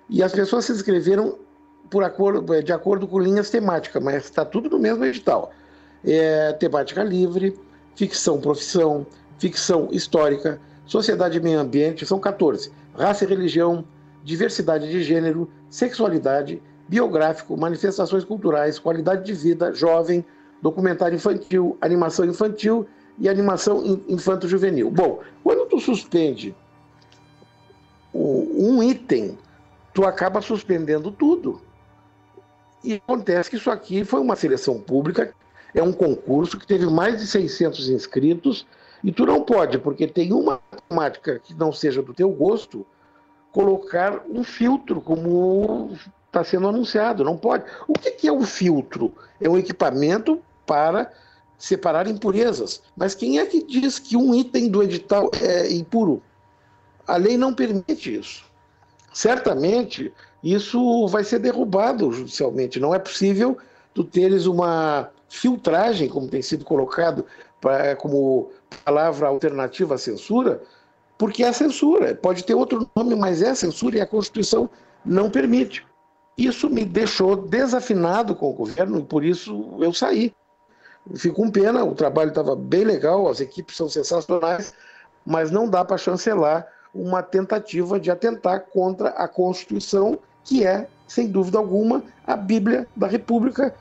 e 0.09 0.21
as 0.21 0.31
pessoas 0.31 0.65
se 0.65 0.71
inscreveram 0.71 1.37
por 1.89 2.03
acordo, 2.03 2.61
de 2.61 2.71
acordo 2.71 3.07
com 3.07 3.19
linhas 3.19 3.49
temáticas, 3.49 4.01
mas 4.01 4.25
está 4.25 4.45
tudo 4.45 4.69
no 4.69 4.79
mesmo 4.79 5.03
edital 5.03 5.51
é, 6.03 6.53
temática 6.53 7.03
livre, 7.03 7.57
ficção 7.95 8.39
profissão, 8.39 9.05
ficção 9.37 9.89
histórica, 9.91 10.59
sociedade 10.85 11.37
e 11.37 11.41
meio 11.41 11.59
ambiente, 11.59 12.05
são 12.05 12.19
14. 12.19 12.71
Raça 12.95 13.23
e 13.23 13.27
religião, 13.27 13.85
diversidade 14.23 14.89
de 14.89 15.03
gênero, 15.03 15.49
sexualidade, 15.69 16.61
biográfico, 16.87 17.55
manifestações 17.57 18.23
culturais, 18.23 18.77
qualidade 18.77 19.25
de 19.25 19.33
vida, 19.33 19.73
jovem, 19.73 20.25
documentário 20.61 21.15
infantil, 21.15 21.77
animação 21.81 22.25
infantil 22.25 22.87
e 23.17 23.29
animação 23.29 24.01
infanto-juvenil. 24.07 24.91
Bom, 24.91 25.19
quando 25.43 25.67
tu 25.67 25.79
suspende 25.79 26.55
um 28.13 28.83
item, 28.83 29.37
tu 29.93 30.03
acaba 30.05 30.41
suspendendo 30.41 31.11
tudo. 31.11 31.61
E 32.83 32.95
acontece 32.95 33.49
que 33.49 33.55
isso 33.55 33.71
aqui 33.71 34.03
foi 34.03 34.19
uma 34.19 34.35
seleção 34.35 34.79
pública 34.79 35.33
é 35.73 35.81
um 35.81 35.93
concurso 35.93 36.57
que 36.57 36.67
teve 36.67 36.85
mais 36.85 37.19
de 37.19 37.27
600 37.27 37.89
inscritos 37.89 38.65
e 39.03 39.11
tu 39.11 39.25
não 39.25 39.41
pode, 39.41 39.77
porque 39.79 40.07
tem 40.07 40.31
uma 40.31 40.59
temática 40.87 41.39
que 41.39 41.53
não 41.53 41.71
seja 41.71 42.01
do 42.01 42.13
teu 42.13 42.29
gosto, 42.29 42.85
colocar 43.51 44.23
um 44.29 44.43
filtro 44.43 45.01
como 45.01 45.91
está 46.27 46.43
sendo 46.43 46.67
anunciado. 46.67 47.23
Não 47.23 47.37
pode. 47.37 47.65
O 47.87 47.93
que, 47.93 48.11
que 48.11 48.27
é 48.27 48.31
um 48.31 48.43
filtro? 48.43 49.13
É 49.39 49.49
um 49.49 49.57
equipamento 49.57 50.41
para 50.65 51.11
separar 51.57 52.07
impurezas. 52.07 52.81
Mas 52.95 53.13
quem 53.13 53.39
é 53.39 53.45
que 53.45 53.63
diz 53.63 53.99
que 53.99 54.15
um 54.15 54.33
item 54.33 54.69
do 54.69 54.81
edital 54.81 55.29
é 55.41 55.71
impuro? 55.71 56.21
A 57.07 57.17
lei 57.17 57.37
não 57.37 57.53
permite 57.53 58.15
isso. 58.15 58.45
Certamente 59.13 60.13
isso 60.43 61.07
vai 61.07 61.23
ser 61.23 61.39
derrubado 61.39 62.11
judicialmente. 62.11 62.79
Não 62.79 62.95
é 62.95 62.99
possível 62.99 63.57
tu 63.93 64.03
teres 64.03 64.45
uma 64.45 65.09
filtragem, 65.31 66.09
como 66.09 66.27
tem 66.27 66.41
sido 66.41 66.65
colocado 66.65 67.25
pra, 67.61 67.95
como 67.95 68.51
palavra 68.83 69.27
alternativa 69.27 69.95
à 69.95 69.97
censura, 69.97 70.61
porque 71.17 71.43
é 71.43 71.53
censura. 71.53 72.13
Pode 72.13 72.43
ter 72.43 72.53
outro 72.53 72.89
nome, 72.95 73.15
mas 73.15 73.41
é 73.41 73.55
censura 73.55 73.97
e 73.97 74.01
a 74.01 74.05
Constituição 74.05 74.69
não 75.05 75.31
permite. 75.31 75.85
Isso 76.37 76.69
me 76.69 76.83
deixou 76.83 77.35
desafinado 77.35 78.35
com 78.35 78.49
o 78.49 78.53
governo 78.53 78.99
e 78.99 79.03
por 79.03 79.23
isso 79.23 79.77
eu 79.79 79.93
saí. 79.93 80.33
Fico 81.15 81.35
com 81.35 81.49
pena, 81.49 81.83
o 81.83 81.95
trabalho 81.95 82.29
estava 82.29 82.55
bem 82.55 82.83
legal, 82.83 83.27
as 83.27 83.39
equipes 83.39 83.75
são 83.75 83.89
sensacionais, 83.89 84.73
mas 85.25 85.49
não 85.49 85.67
dá 85.67 85.83
para 85.83 85.97
chancelar 85.97 86.67
uma 86.93 87.23
tentativa 87.23 87.99
de 87.99 88.11
atentar 88.11 88.65
contra 88.71 89.09
a 89.09 89.27
Constituição, 89.27 90.19
que 90.43 90.65
é, 90.65 90.87
sem 91.07 91.27
dúvida 91.27 91.57
alguma, 91.57 92.03
a 92.27 92.35
Bíblia 92.35 92.85
da 92.95 93.07
República 93.07 93.73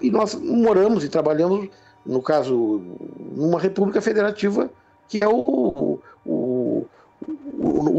e 0.00 0.10
nós 0.10 0.34
moramos 0.34 1.04
e 1.04 1.08
trabalhamos, 1.08 1.68
no 2.04 2.22
caso, 2.22 2.82
numa 3.34 3.60
república 3.60 4.00
federativa 4.00 4.70
que 5.08 5.22
é 5.22 5.28
o, 5.28 5.34
o, 5.34 6.00
o, 6.24 6.86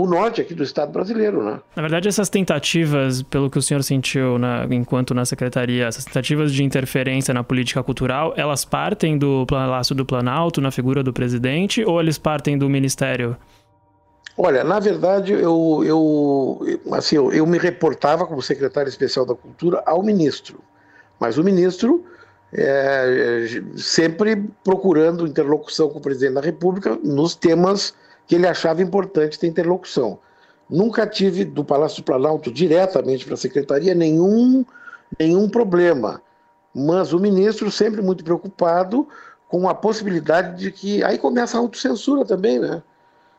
o, 0.01 0.08
norte 0.08 0.39
aqui 0.39 0.55
do 0.55 0.63
Estado 0.63 0.93
brasileiro, 0.93 1.43
né? 1.43 1.60
Na 1.75 1.81
verdade, 1.81 2.08
essas 2.08 2.29
tentativas, 2.29 3.22
pelo 3.22 3.50
que 3.50 3.58
o 3.58 3.62
senhor 3.62 3.84
sentiu 3.84 4.39
na, 4.39 4.65
enquanto 4.72 5.13
na 5.13 5.25
secretaria, 5.25 5.86
essas 5.86 6.05
tentativas 6.05 6.53
de 6.53 6.63
interferência 6.63 7.34
na 7.34 7.43
política 7.43 7.84
cultural, 7.84 8.34
elas 8.38 8.63
partem 8.63 9.17
do 9.17 9.46
Palácio 9.46 9.93
do 9.93 10.05
Planalto, 10.05 10.62
na 10.62 10.72
figura 10.72 11.03
do 11.03 11.12
presidente, 11.12 11.84
ou 11.84 12.00
eles 12.00 12.17
partem 12.17 12.58
do 12.58 12.70
Ministério? 12.70 13.36
Olha, 14.38 14.63
na 14.63 14.79
verdade, 14.79 15.34
eu, 15.34 15.84
eu, 15.86 16.79
assim, 16.93 17.17
eu, 17.17 17.31
eu 17.34 17.46
me 17.46 17.58
reportava 17.58 18.25
como 18.25 18.41
secretário 18.41 18.88
especial 18.88 19.25
da 19.25 19.36
Cultura 19.36 19.84
ao 19.86 20.01
ministro. 20.01 20.60
Mas 21.21 21.37
o 21.37 21.43
ministro 21.43 22.03
é, 22.51 23.61
sempre 23.77 24.43
procurando 24.63 25.27
interlocução 25.27 25.87
com 25.87 25.99
o 25.99 26.01
presidente 26.01 26.33
da 26.33 26.41
República 26.41 26.97
nos 27.03 27.35
temas 27.35 27.93
que 28.25 28.33
ele 28.33 28.47
achava 28.47 28.81
importante 28.81 29.37
ter 29.37 29.45
interlocução. 29.45 30.17
Nunca 30.67 31.05
tive 31.05 31.45
do 31.45 31.63
Palácio 31.63 32.01
do 32.01 32.05
Planalto 32.05 32.51
diretamente 32.51 33.23
para 33.23 33.35
a 33.35 33.37
secretaria 33.37 33.93
nenhum, 33.93 34.65
nenhum 35.19 35.47
problema, 35.47 36.23
mas 36.73 37.13
o 37.13 37.19
ministro 37.19 37.69
sempre 37.69 38.01
muito 38.01 38.23
preocupado 38.23 39.07
com 39.47 39.69
a 39.69 39.75
possibilidade 39.75 40.57
de 40.57 40.71
que 40.71 41.03
aí 41.03 41.19
começa 41.19 41.55
a 41.55 41.59
autocensura 41.59 42.25
também, 42.25 42.57
né? 42.57 42.81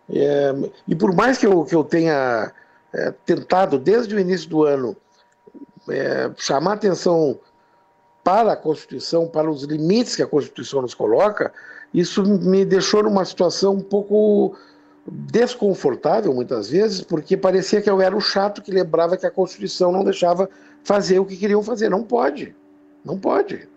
É, 0.09 0.55
e 0.87 0.95
por 0.95 1.13
mais 1.13 1.37
que 1.37 1.47
eu, 1.47 1.65
que 1.65 1.75
eu 1.75 1.83
tenha 1.83 2.53
é, 2.93 3.13
tentado 3.27 3.77
desde 3.77 4.15
o 4.15 4.21
início 4.21 4.49
do 4.49 4.63
ano 4.63 4.97
é, 5.89 6.31
chamar 6.37 6.75
atenção 6.75 7.41
para 8.23 8.53
a 8.53 8.57
Constituição, 8.57 9.27
para 9.27 9.51
os 9.51 9.65
limites 9.65 10.17
que 10.17 10.23
a 10.23 10.27
Constituição 10.27 10.83
nos 10.83 10.95
coloca, 10.95 11.53
isso 11.93 12.23
me 12.25 12.65
deixou 12.65 13.03
numa 13.03 13.25
situação 13.25 13.75
um 13.75 13.81
pouco 13.81 14.57
desconfortável 15.07 16.33
muitas 16.33 16.71
vezes, 16.71 17.01
porque 17.01 17.37
parecia 17.37 17.83
que 17.83 17.91
eu 17.91 18.01
era 18.01 18.17
o 18.17 18.21
chato 18.21 18.63
que 18.63 18.71
lembrava 18.71 19.17
que 19.17 19.27
a 19.27 19.31
Constituição 19.31 19.91
não 19.91 20.05
deixava 20.05 20.49
fazer 20.85 21.19
o 21.19 21.25
que 21.25 21.37
queriam 21.37 21.63
fazer. 21.63 21.89
Não 21.89 22.05
pode. 22.05 22.55
Não 23.05 23.19
pode. 23.19 23.69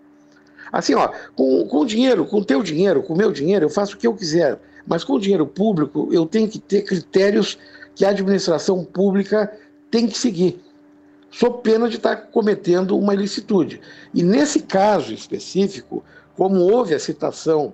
Assim, 0.71 0.93
ó, 0.93 1.09
com, 1.35 1.67
com 1.67 1.85
dinheiro, 1.85 2.25
com 2.25 2.43
teu 2.43 2.61
dinheiro, 2.61 3.01
com 3.01 3.15
meu 3.15 3.31
dinheiro, 3.31 3.65
eu 3.65 3.69
faço 3.69 3.95
o 3.95 3.97
que 3.97 4.07
eu 4.07 4.13
quiser. 4.13 4.59
Mas 4.85 5.03
com 5.03 5.19
dinheiro 5.19 5.47
público, 5.47 6.09
eu 6.11 6.25
tenho 6.25 6.47
que 6.47 6.59
ter 6.59 6.83
critérios 6.83 7.57
que 7.95 8.05
a 8.05 8.09
administração 8.09 8.83
pública 8.83 9.51
tem 9.89 10.07
que 10.07 10.17
seguir. 10.17 10.61
Sob 11.37 11.61
pena 11.61 11.89
de 11.89 11.97
estar 11.97 12.15
cometendo 12.15 12.97
uma 12.97 13.13
ilicitude. 13.13 13.81
E 14.13 14.23
nesse 14.23 14.61
caso 14.61 15.13
específico, 15.13 16.01
como 16.37 16.61
houve 16.61 16.95
a 16.95 16.99
citação 16.99 17.73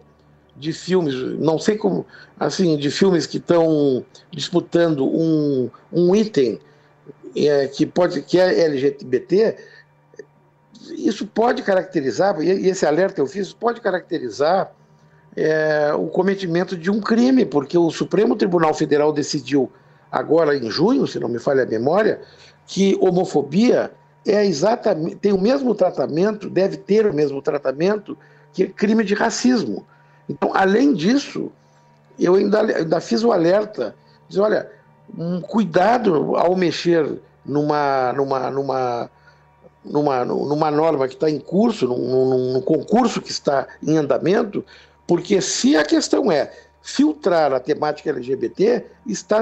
de 0.58 0.74
filmes, 0.74 1.14
não 1.40 1.60
sei 1.60 1.78
como, 1.78 2.04
assim, 2.40 2.76
de 2.76 2.90
filmes 2.90 3.28
que 3.28 3.38
estão 3.38 4.04
disputando 4.32 5.06
um, 5.06 5.70
um 5.94 6.16
item 6.16 6.60
é, 7.36 7.68
que 7.68 7.86
pode 7.86 8.24
que 8.24 8.40
é 8.40 8.62
LGBT, 8.62 9.56
isso 10.98 11.28
pode 11.28 11.62
caracterizar, 11.62 12.42
e 12.42 12.68
esse 12.68 12.86
alerta 12.86 13.22
eu 13.22 13.28
fiz, 13.28 13.54
pode 13.54 13.80
caracterizar 13.80 14.72
é, 15.36 15.94
o 15.94 16.08
cometimento 16.08 16.76
de 16.76 16.90
um 16.90 17.00
crime, 17.00 17.46
porque 17.46 17.78
o 17.78 17.92
Supremo 17.92 18.36
Tribunal 18.36 18.74
Federal 18.74 19.14
decidiu 19.14 19.72
agora 20.12 20.58
em 20.58 20.70
junho, 20.70 21.06
se 21.06 21.20
não 21.20 21.30
me 21.30 21.38
falha 21.40 21.62
a 21.62 21.66
memória, 21.66 22.22
que 22.72 22.98
homofobia 23.02 23.92
é 24.26 24.46
exatamente 24.46 25.18
tem 25.18 25.34
o 25.34 25.42
mesmo 25.42 25.76
tratamento, 25.76 26.50
deve 26.50 26.78
ter 26.78 27.06
o 27.06 27.14
mesmo 27.14 27.42
tratamento 27.42 28.18
que 28.54 28.66
crime 28.66 29.04
de 29.04 29.14
racismo. 29.14 29.86
Então, 30.30 30.52
além 30.54 30.94
disso, 30.94 31.52
eu 32.18 32.36
ainda, 32.36 32.62
ainda 32.62 33.02
fiz 33.02 33.26
o 33.26 33.34
alerta, 33.34 33.94
diz, 34.30 34.38
olha, 34.38 34.72
um 35.18 35.42
cuidado 35.42 36.38
ao 36.38 36.56
mexer 36.56 37.20
numa, 37.46 38.14
numa, 38.14 38.50
numa, 38.50 39.10
numa, 39.84 40.24
numa 40.24 40.72
norma 40.72 41.10
que 41.10 41.16
está 41.16 41.30
em 41.30 41.40
curso, 41.40 41.86
num, 41.86 41.98
num, 41.98 42.54
num 42.54 42.62
concurso 42.62 43.22
que 43.22 43.32
está 43.32 43.68
em 43.86 43.98
andamento, 43.98 44.64
porque 45.06 45.42
se 45.42 45.76
a 45.76 45.84
questão 45.84 46.32
é 46.32 46.50
filtrar 46.82 47.52
a 47.52 47.60
temática 47.60 48.12
LGBT, 48.12 48.86
está, 49.06 49.42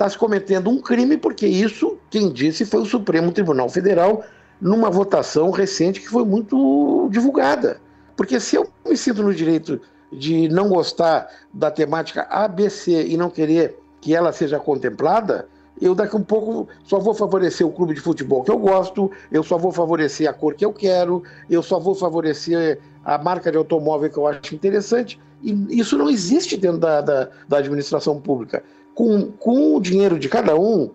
está 0.00 0.08
se 0.08 0.16
cometendo 0.16 0.70
um 0.70 0.80
crime, 0.80 1.18
porque 1.18 1.46
isso, 1.46 1.98
quem 2.08 2.32
disse, 2.32 2.64
foi 2.64 2.80
o 2.80 2.86
Supremo 2.86 3.30
Tribunal 3.32 3.68
Federal, 3.68 4.24
numa 4.58 4.88
votação 4.90 5.50
recente 5.50 6.00
que 6.00 6.08
foi 6.08 6.24
muito 6.24 7.06
divulgada. 7.10 7.78
Porque 8.16 8.40
se 8.40 8.56
eu 8.56 8.66
me 8.88 8.96
sinto 8.96 9.22
no 9.22 9.34
direito 9.34 9.78
de 10.10 10.48
não 10.48 10.70
gostar 10.70 11.28
da 11.52 11.70
temática 11.70 12.22
ABC 12.30 13.08
e 13.08 13.16
não 13.16 13.28
querer 13.28 13.78
que 14.00 14.14
ela 14.14 14.32
seja 14.32 14.58
contemplada, 14.58 15.46
eu 15.78 15.94
daqui 15.94 16.16
um 16.16 16.22
pouco 16.22 16.66
só 16.82 16.98
vou 16.98 17.12
favorecer 17.12 17.66
o 17.66 17.70
clube 17.70 17.92
de 17.92 18.00
futebol 18.00 18.42
que 18.42 18.50
eu 18.50 18.58
gosto, 18.58 19.10
eu 19.30 19.42
só 19.42 19.58
vou 19.58 19.70
favorecer 19.70 20.28
a 20.28 20.32
cor 20.32 20.54
que 20.54 20.64
eu 20.64 20.72
quero, 20.72 21.22
eu 21.48 21.62
só 21.62 21.78
vou 21.78 21.94
favorecer 21.94 22.80
a 23.04 23.18
marca 23.18 23.50
de 23.50 23.58
automóvel 23.58 24.08
que 24.08 24.16
eu 24.16 24.26
acho 24.26 24.54
interessante. 24.54 25.20
E 25.42 25.78
isso 25.78 25.96
não 25.96 26.08
existe 26.08 26.56
dentro 26.56 26.78
da, 26.78 27.02
da, 27.02 27.28
da 27.48 27.58
administração 27.58 28.18
pública. 28.18 28.62
Com, 29.00 29.32
com 29.32 29.76
o 29.76 29.80
dinheiro 29.80 30.18
de 30.18 30.28
cada 30.28 30.54
um, 30.54 30.90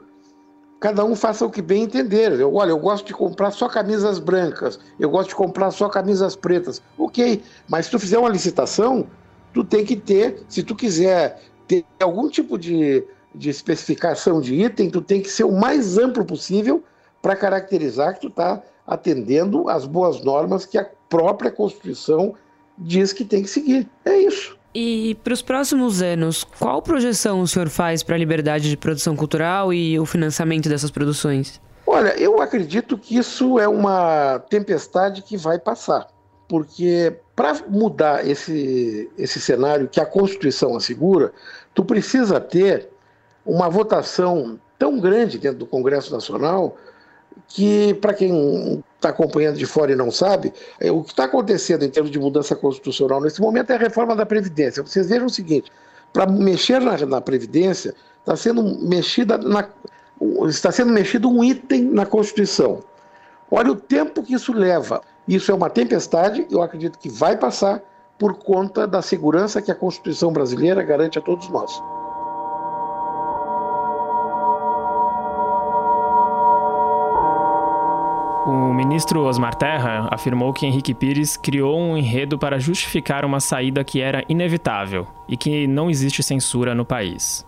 cada 0.80 1.04
um 1.04 1.16
faça 1.16 1.44
o 1.44 1.50
que 1.50 1.60
bem 1.60 1.82
entender. 1.82 2.40
Eu, 2.40 2.54
olha, 2.54 2.70
eu 2.70 2.78
gosto 2.78 3.08
de 3.08 3.14
comprar 3.16 3.50
só 3.50 3.68
camisas 3.68 4.20
brancas, 4.20 4.80
eu 5.00 5.10
gosto 5.10 5.30
de 5.30 5.36
comprar 5.36 5.72
só 5.72 5.90
camisas 5.90 6.36
pretas. 6.36 6.84
Ok, 7.00 7.42
mas 7.68 7.86
se 7.86 7.92
tu 7.92 7.98
fizer 7.98 8.20
uma 8.20 8.30
licitação, 8.30 9.08
tu 9.56 9.64
tem 9.64 9.84
que 9.84 9.96
ter, 9.96 10.44
se 10.48 10.62
tu 10.62 10.76
quiser 10.76 11.42
ter 11.68 11.84
algum 12.00 12.30
tipo 12.30 12.60
de, 12.60 13.04
de 13.34 13.50
especificação 13.50 14.40
de 14.40 14.54
item, 14.54 14.92
tu 14.92 15.02
tem 15.02 15.20
que 15.20 15.30
ser 15.32 15.46
o 15.46 15.52
mais 15.52 15.98
amplo 15.98 16.24
possível 16.24 16.84
para 17.24 17.36
caracterizar 17.36 18.14
que 18.14 18.22
tu 18.22 18.28
está 18.28 18.62
atendendo 18.86 19.68
às 19.68 19.88
boas 19.88 20.24
normas 20.24 20.64
que 20.64 20.78
a 20.78 20.88
própria 21.10 21.50
Constituição 21.50 22.36
diz 22.78 23.12
que 23.12 23.26
tem 23.26 23.42
que 23.42 23.50
seguir. 23.50 23.90
É 24.06 24.16
isso. 24.16 24.56
E 24.78 25.16
para 25.24 25.34
os 25.34 25.42
próximos 25.42 26.02
anos, 26.02 26.44
qual 26.44 26.82
projeção 26.82 27.40
o 27.40 27.48
senhor 27.48 27.70
faz 27.70 28.04
para 28.04 28.16
a 28.16 28.18
liberdade 28.18 28.70
de 28.70 28.76
produção 28.76 29.16
cultural 29.16 29.74
e 29.74 29.98
o 29.98 30.06
financiamento 30.06 30.68
dessas 30.68 30.92
produções? 30.92 31.62
Olha, 31.88 32.10
eu 32.20 32.42
acredito 32.42 32.98
que 32.98 33.16
isso 33.16 33.58
é 33.58 33.70
uma 33.70 34.38
tempestade 34.50 35.22
que 35.22 35.38
vai 35.38 35.58
passar, 35.58 36.08
porque 36.46 37.16
para 37.34 37.54
mudar 37.70 38.28
esse, 38.28 39.10
esse 39.18 39.40
cenário 39.40 39.88
que 39.88 40.02
a 40.02 40.06
Constituição 40.06 40.76
assegura, 40.76 41.32
tu 41.74 41.86
precisa 41.86 42.42
ter 42.42 42.90
uma 43.46 43.70
votação 43.70 44.60
tão 44.78 45.00
grande 45.00 45.38
dentro 45.38 45.60
do 45.60 45.66
Congresso 45.66 46.12
Nacional 46.12 46.76
que, 47.48 47.94
para 47.96 48.14
quem 48.14 48.84
está 48.96 49.10
acompanhando 49.10 49.58
de 49.58 49.66
fora 49.66 49.92
e 49.92 49.96
não 49.96 50.12
sabe, 50.12 50.54
é, 50.80 50.92
o 50.92 51.04
que 51.04 51.12
está 51.12 51.26
acontecendo 51.26 51.84
em 51.84 51.90
termos 51.90 52.12
de 52.12 52.20
mudança 52.20 52.56
constitucional 52.56 53.22
nesse 53.22 53.42
momento 53.42 53.72
é 53.72 53.76
a 53.76 53.80
reforma 53.80 54.16
da 54.16 54.26
Previdência. 54.26 54.84
Vocês 54.84 55.10
vejam 55.10 55.28
o 55.28 55.30
seguinte: 55.30 55.72
para 56.12 56.26
mexer 56.26 56.80
na, 56.82 56.98
na 57.06 57.22
Previdência, 57.22 57.94
está 58.20 58.36
sendo 58.36 58.64
mexida 58.64 59.38
na, 59.38 59.68
está 60.48 60.72
sendo 60.72 60.92
mexido 60.92 61.30
um 61.30 61.44
item 61.44 61.84
na 61.84 62.06
Constituição. 62.06 62.84
Olha 63.52 63.72
o 63.72 63.76
tempo 63.76 64.24
que 64.24 64.34
isso 64.34 64.52
leva. 64.54 65.02
Isso 65.28 65.52
é 65.52 65.56
uma 65.56 65.70
tempestade, 65.70 66.46
eu 66.52 66.62
acredito 66.62 67.00
que 67.00 67.10
vai 67.10 67.36
passar 67.36 67.82
por 68.18 68.36
conta 68.36 68.88
da 68.88 69.02
segurança 69.02 69.62
que 69.62 69.72
a 69.72 69.76
Constituição 69.76 70.32
brasileira 70.32 70.84
garante 70.84 71.18
a 71.18 71.22
todos 71.22 71.50
nós. 71.50 71.72
Ministro 78.96 79.26
Osmar 79.26 79.56
Terra 79.56 80.08
afirmou 80.10 80.54
que 80.54 80.66
Henrique 80.66 80.94
Pires 80.94 81.36
criou 81.36 81.78
um 81.78 81.98
enredo 81.98 82.40
para 82.40 82.58
justificar 82.58 83.26
uma 83.26 83.42
saída 83.42 83.84
que 83.84 84.00
era 84.00 84.24
inevitável 84.30 85.06
e 85.28 85.36
que 85.36 85.68
não 85.68 85.90
existe 85.90 86.24
censura 86.24 86.74
no 86.74 86.86
país. 86.86 87.46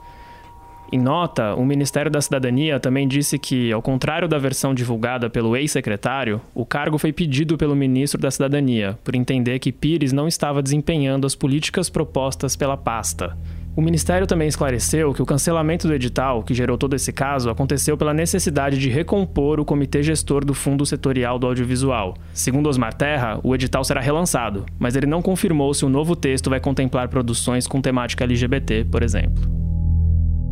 Em 0.92 1.00
nota, 1.00 1.56
o 1.56 1.66
Ministério 1.66 2.12
da 2.12 2.20
Cidadania 2.20 2.82
também 2.82 3.08
disse 3.08 3.40
que, 3.40 3.72
ao 3.72 3.82
contrário 3.82 4.28
da 4.28 4.38
versão 4.38 4.74
divulgada 4.74 5.30
pelo 5.30 5.56
ex-secretário, 5.56 6.42
o 6.54 6.66
cargo 6.66 6.98
foi 6.98 7.14
pedido 7.14 7.58
pelo 7.58 7.78
ministro 7.78 8.20
da 8.20 8.30
Cidadania, 8.30 9.00
por 9.02 9.16
entender 9.16 9.58
que 9.60 9.72
Pires 9.72 10.12
não 10.12 10.28
estava 10.28 10.62
desempenhando 10.62 11.26
as 11.26 11.34
políticas 11.34 11.90
propostas 11.90 12.58
pela 12.58 12.76
pasta, 12.76 13.38
o 13.78 13.82
Ministério 13.82 14.26
também 14.26 14.48
esclareceu 14.48 15.14
que 15.14 15.22
o 15.22 15.26
cancelamento 15.26 15.88
do 15.88 15.94
edital, 15.94 16.42
que 16.42 16.52
gerou 16.52 16.80
todo 16.80 16.96
esse 16.96 17.14
caso, 17.14 17.48
aconteceu 17.48 17.96
pela 17.96 18.12
necessidade 18.12 18.80
de 18.80 18.90
recompor 18.90 19.60
o 19.60 19.66
comitê 19.66 20.02
gestor 20.02 20.44
do 20.44 20.56
Fundo 20.56 20.84
Setorial 20.84 21.38
do 21.38 21.46
Audiovisual. 21.46 22.16
Segundo 22.34 22.70
Osmar 22.70 22.96
Terra, 22.96 23.40
o 23.44 23.54
edital 23.54 23.84
será 23.84 24.02
relançado, 24.02 24.66
mas 24.80 24.96
ele 24.96 25.06
não 25.06 25.22
confirmou 25.22 25.76
se 25.76 25.86
o 25.86 25.90
novo 25.90 26.16
texto 26.16 26.50
vai 26.50 26.60
contemplar 26.60 27.08
produções 27.08 27.68
com 27.68 27.80
temática 27.80 28.24
LGBT, 28.24 28.86
por 28.86 29.04
exemplo. 29.04 29.44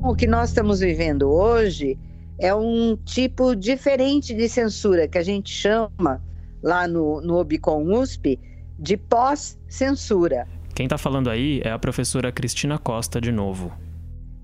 O 0.04 0.16
que 0.16 0.28
nós 0.28 0.50
estamos 0.50 0.82
vivendo 0.82 1.28
hoje 1.28 1.98
é 2.38 2.54
um 2.54 2.96
tipo 2.96 3.56
diferente 3.56 4.36
de 4.36 4.48
censura 4.48 5.08
que 5.08 5.18
a 5.18 5.24
gente 5.24 5.52
chama 5.52 6.22
lá 6.62 6.88
no, 6.88 7.22
no 7.22 7.38
Obicom 7.38 7.86
USP 8.00 8.40
de 8.78 8.96
pós-censura. 8.96 10.48
Quem 10.76 10.88
está 10.88 10.98
falando 10.98 11.30
aí 11.30 11.62
é 11.64 11.72
a 11.72 11.80
professora 11.80 12.34
Cristina 12.34 12.78
Costa 12.78 13.22
de 13.22 13.32
novo. 13.32 13.72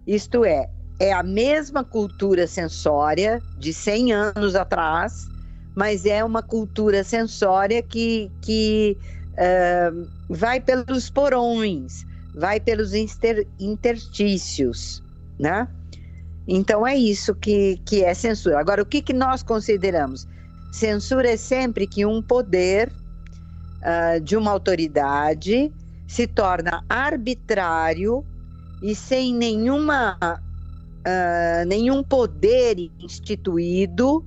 Isto 0.07 0.45
é, 0.45 0.69
é 0.97 1.11
a 1.11 1.21
mesma 1.21 1.83
cultura 1.83 2.47
sensória 2.47 3.41
de 3.59 3.73
100 3.73 4.13
anos 4.13 4.55
atrás, 4.55 5.27
mas 5.75 6.05
é 6.05 6.23
uma 6.23 6.41
cultura 6.41 7.03
sensória 7.03 7.83
que, 7.83 8.31
que 8.41 8.97
uh, 9.33 10.07
vai 10.29 10.61
pelos 10.61 11.09
porões, 11.09 12.05
vai 12.33 12.61
pelos 12.61 12.93
inter, 12.93 13.45
interstícios, 13.59 15.03
né? 15.37 15.67
Então 16.47 16.87
é 16.87 16.95
isso 16.95 17.35
que, 17.35 17.77
que 17.85 18.05
é 18.05 18.13
censura. 18.13 18.57
Agora, 18.57 18.81
o 18.81 18.85
que, 18.85 19.01
que 19.01 19.13
nós 19.13 19.43
consideramos? 19.43 20.25
Censura 20.71 21.29
é 21.29 21.37
sempre 21.37 21.85
que 21.85 22.05
um 22.05 22.21
poder 22.21 22.89
uh, 23.81 24.21
de 24.21 24.37
uma 24.37 24.49
autoridade 24.49 25.69
se 26.11 26.27
torna 26.27 26.83
arbitrário 26.89 28.25
e 28.83 28.93
sem 28.93 29.33
nenhuma, 29.33 30.17
uh, 30.21 31.65
nenhum 31.65 32.03
poder 32.03 32.91
instituído, 32.99 34.21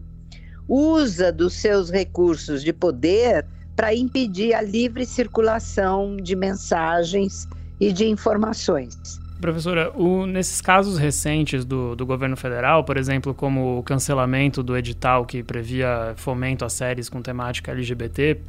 usa 0.67 1.31
dos 1.31 1.53
seus 1.53 1.91
recursos 1.91 2.63
de 2.63 2.73
poder 2.73 3.45
para 3.77 3.95
impedir 3.95 4.55
a 4.55 4.63
livre 4.63 5.05
circulação 5.05 6.17
de 6.17 6.35
mensagens 6.35 7.47
e 7.79 7.93
de 7.93 8.07
informações. 8.07 9.21
Professora, 9.39 9.93
o, 9.95 10.25
nesses 10.25 10.63
casos 10.63 10.97
recentes 10.97 11.67
do, 11.67 11.95
do 11.95 12.07
governo 12.07 12.35
federal, 12.35 12.83
por 12.83 12.97
exemplo, 12.97 13.35
como 13.35 13.79
o 13.79 13.83
cancelamento 13.83 14.63
do 14.63 14.75
edital 14.75 15.27
que 15.27 15.43
previa 15.43 16.15
fomento 16.17 16.65
a 16.65 16.71
séries 16.71 17.11
com 17.11 17.21
temática 17.21 17.73
LGBT, 17.73 18.41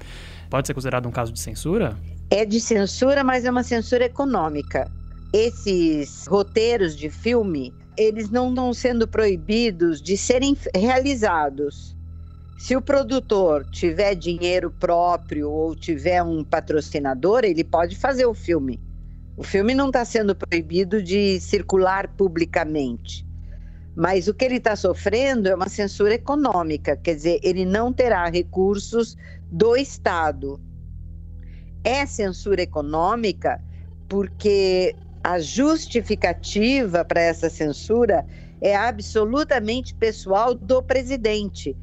pode 0.50 0.68
ser 0.68 0.74
considerado 0.74 1.06
um 1.06 1.12
caso 1.12 1.34
de 1.34 1.40
censura? 1.42 1.98
É 2.30 2.46
de 2.46 2.60
censura, 2.60 3.24
mas 3.24 3.46
é 3.46 3.52
uma 3.52 3.64
censura 3.64 4.06
econômica. 4.06 4.92
Esses 5.34 6.26
roteiros 6.28 6.96
de 6.96 7.10
filme, 7.10 7.74
eles 7.98 8.30
não 8.30 8.50
estão 8.50 8.74
sendo 8.74 9.08
proibidos 9.08 10.02
de 10.02 10.18
serem 10.18 10.56
realizados. 10.74 11.96
Se 12.58 12.76
o 12.76 12.82
produtor 12.82 13.66
tiver 13.70 14.16
dinheiro 14.16 14.72
próprio 14.72 15.52
ou 15.52 15.76
tiver 15.76 16.24
um 16.24 16.44
patrocinador, 16.44 17.44
ele 17.44 17.64
pode 17.64 17.96
fazer 17.96 18.26
o 18.26 18.34
filme. 18.34 18.82
O 19.38 19.44
filme 19.44 19.74
não 19.74 19.88
está 19.88 20.06
sendo 20.06 20.34
proibido 20.34 21.04
de 21.04 21.40
circular 21.42 22.08
publicamente. 22.16 23.26
Mas 23.96 24.28
o 24.28 24.34
que 24.34 24.46
ele 24.46 24.56
está 24.56 24.76
sofrendo 24.76 25.48
é 25.48 25.56
uma 25.56 25.70
censura 25.70 26.14
econômica, 26.14 26.98
quer 26.98 27.16
dizer, 27.16 27.40
ele 27.44 27.66
não 27.66 27.94
terá 27.94 28.28
recursos 28.30 29.16
do 29.52 29.76
Estado. 29.76 30.60
É 31.86 32.06
censura 32.06 32.64
econômica 32.64 33.62
porque 34.10 34.96
a 35.24 35.40
justificativa 35.40 37.06
para 37.06 37.22
essa 37.22 37.50
censura 37.50 38.26
é 38.60 38.76
absolutamente 38.76 39.94
pessoal 39.94 40.54
do 40.54 40.82
presidente 40.82 41.78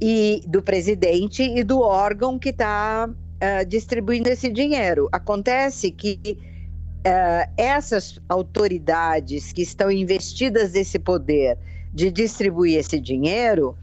e 0.00 0.42
do 0.46 0.62
presidente 0.62 1.42
e 1.42 1.64
do 1.64 1.80
órgão 1.80 2.38
que 2.38 2.50
está 2.50 3.08
uh, 3.08 3.66
distribuindo 3.66 4.28
esse 4.28 4.50
dinheiro. 4.50 5.08
Acontece 5.10 5.90
que 5.90 6.20
uh, 6.26 7.52
essas 7.56 8.18
autoridades 8.28 9.52
que 9.52 9.62
estão 9.62 9.90
investidas 9.90 10.72
nesse 10.72 10.98
poder 10.98 11.58
de 11.92 12.10
distribuir 12.10 12.78
esse 12.78 12.98
dinheiro, 12.98 13.76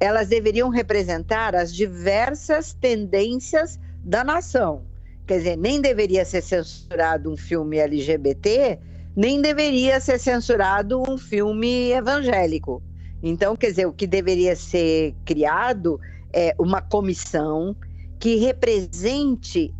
elas 0.00 0.28
deveriam 0.28 0.68
representar 0.70 1.54
as 1.54 1.74
diversas 1.74 2.72
tendências 2.72 3.78
da 4.04 4.22
nação. 4.22 4.82
Quer 5.26 5.38
dizer, 5.38 5.56
nem 5.56 5.80
deveria 5.80 6.24
ser 6.24 6.42
censurado 6.42 7.32
um 7.32 7.36
filme 7.36 7.78
LGBT, 7.78 8.78
nem 9.16 9.40
deveria 9.40 9.98
ser 10.00 10.18
censurado 10.18 11.02
um 11.08 11.16
filme 11.16 11.92
evangélico. 11.92 12.82
Então, 13.22 13.56
quer 13.56 13.68
dizer, 13.70 13.86
o 13.86 13.92
que 13.92 14.06
deveria 14.06 14.54
ser 14.54 15.14
criado 15.24 15.98
é 16.32 16.54
uma 16.58 16.82
comissão 16.82 17.74
que 18.20 18.36
represente 18.36 19.74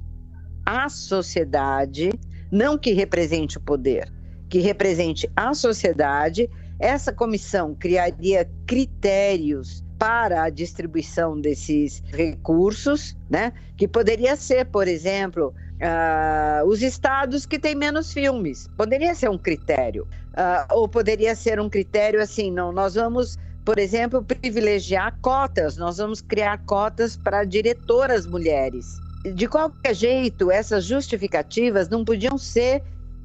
a 0.64 0.88
sociedade, 0.88 2.10
não 2.50 2.78
que 2.78 2.92
represente 2.92 3.58
o 3.58 3.60
poder, 3.60 4.10
que 4.48 4.60
represente 4.60 5.30
a 5.36 5.52
sociedade. 5.52 6.48
Essa 6.78 7.12
comissão 7.12 7.74
criaria 7.74 8.48
critérios 8.66 9.84
para 9.98 10.42
a 10.42 10.50
distribuição 10.50 11.40
desses 11.40 12.02
recursos, 12.12 13.16
né? 13.30 13.52
Que 13.76 13.86
poderia 13.86 14.36
ser, 14.36 14.66
por 14.66 14.88
exemplo, 14.88 15.54
uh, 15.74 16.66
os 16.66 16.82
estados 16.82 17.46
que 17.46 17.58
têm 17.58 17.74
menos 17.74 18.12
filmes. 18.12 18.68
Poderia 18.76 19.14
ser 19.14 19.30
um 19.30 19.38
critério. 19.38 20.06
Uh, 20.32 20.74
ou 20.74 20.88
poderia 20.88 21.34
ser 21.34 21.60
um 21.60 21.70
critério 21.70 22.20
assim, 22.20 22.50
não, 22.50 22.72
nós 22.72 22.94
vamos, 22.96 23.38
por 23.64 23.78
exemplo, 23.78 24.22
privilegiar 24.22 25.16
cotas, 25.22 25.76
nós 25.76 25.98
vamos 25.98 26.20
criar 26.20 26.58
cotas 26.66 27.16
para 27.16 27.44
diretoras 27.44 28.26
mulheres. 28.26 28.98
De 29.34 29.46
qualquer 29.46 29.94
jeito, 29.94 30.50
essas 30.50 30.84
justificativas 30.84 31.88
não 31.88 32.04
podiam 32.04 32.36
ser 32.36 32.82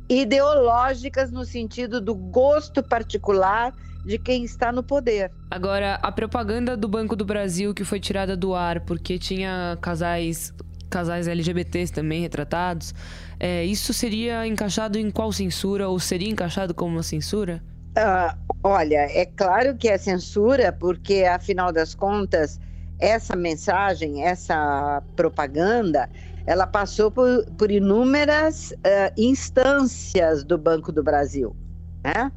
ideológicas 0.09 1.31
no 1.31 1.45
sentido 1.45 2.01
do 2.01 2.15
gosto 2.15 2.81
particular 2.81 3.73
de 4.05 4.17
quem 4.17 4.43
está 4.43 4.71
no 4.71 4.81
poder. 4.81 5.31
Agora, 5.51 5.95
a 6.01 6.11
propaganda 6.11 6.75
do 6.75 6.87
Banco 6.87 7.15
do 7.15 7.23
Brasil 7.23 7.73
que 7.73 7.83
foi 7.83 7.99
tirada 7.99 8.35
do 8.35 8.55
ar 8.55 8.81
porque 8.81 9.19
tinha 9.19 9.77
casais 9.81 10.53
casais 10.89 11.27
LGBTs 11.27 11.93
também 11.93 12.21
retratados, 12.21 12.95
é, 13.39 13.63
isso 13.63 13.93
seria 13.93 14.47
encaixado 14.47 14.97
em 14.97 15.11
qual 15.11 15.31
censura 15.31 15.87
ou 15.87 15.99
seria 15.99 16.29
encaixado 16.29 16.73
como 16.73 16.95
uma 16.95 17.03
censura? 17.03 17.61
Uh, 17.89 18.55
olha, 18.63 19.07
é 19.11 19.25
claro 19.25 19.77
que 19.77 19.87
é 19.87 19.99
censura, 19.99 20.71
porque 20.71 21.25
afinal 21.25 21.71
das 21.71 21.93
contas, 21.93 22.59
essa 22.99 23.35
mensagem, 23.35 24.23
essa 24.23 25.03
propaganda, 25.15 26.09
ela 26.49 26.65
passou 26.65 27.11
por, 27.11 27.45
por 27.59 27.69
inúmeras 27.69 28.71
uh, 28.71 29.13
instâncias 29.15 30.43
do 30.43 30.57
Banco 30.57 30.91
do 30.91 31.03
Brasil, 31.03 31.55
né? 32.03 32.31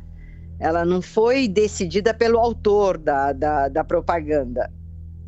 Ela 0.61 0.85
não 0.85 1.01
foi 1.01 1.49
decidida 1.49 2.13
pelo 2.13 2.39
autor 2.39 2.99
da, 2.99 3.33
da, 3.33 3.69
da 3.69 3.83
propaganda, 3.83 4.71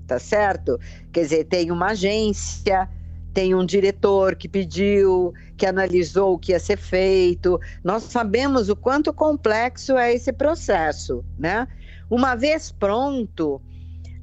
tá 0.06 0.18
certo? 0.18 0.78
Quer 1.10 1.22
dizer, 1.22 1.44
tem 1.44 1.70
uma 1.70 1.92
agência, 1.92 2.86
tem 3.32 3.54
um 3.54 3.64
diretor 3.64 4.36
que 4.36 4.50
pediu, 4.50 5.32
que 5.56 5.64
analisou 5.64 6.34
o 6.34 6.38
que 6.38 6.52
ia 6.52 6.60
ser 6.60 6.76
feito. 6.76 7.58
Nós 7.82 8.02
sabemos 8.02 8.68
o 8.68 8.76
quanto 8.76 9.14
complexo 9.14 9.96
é 9.96 10.12
esse 10.12 10.30
processo, 10.30 11.24
né? 11.38 11.66
Uma 12.10 12.34
vez 12.34 12.70
pronto, 12.70 13.62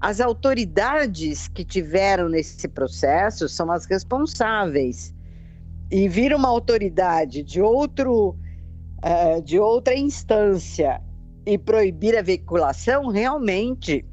as 0.02 0.20
autoridades 0.20 1.48
que 1.48 1.64
tiveram 1.64 2.28
nesse 2.28 2.68
processo 2.68 3.48
são 3.48 3.72
as 3.72 3.86
responsáveis. 3.86 5.14
E 5.92 6.10
vir 6.10 6.34
uma 6.34 6.50
autoridade 6.50 7.44
de 7.44 7.62
outro 7.62 8.36
uh, 9.04 9.42
de 9.44 9.60
outra 9.60 9.96
instância 9.96 11.00
e 11.46 11.58
proibir 11.58 12.18
a 12.18 12.22
veiculação 12.24 13.10
realmente 13.10 14.04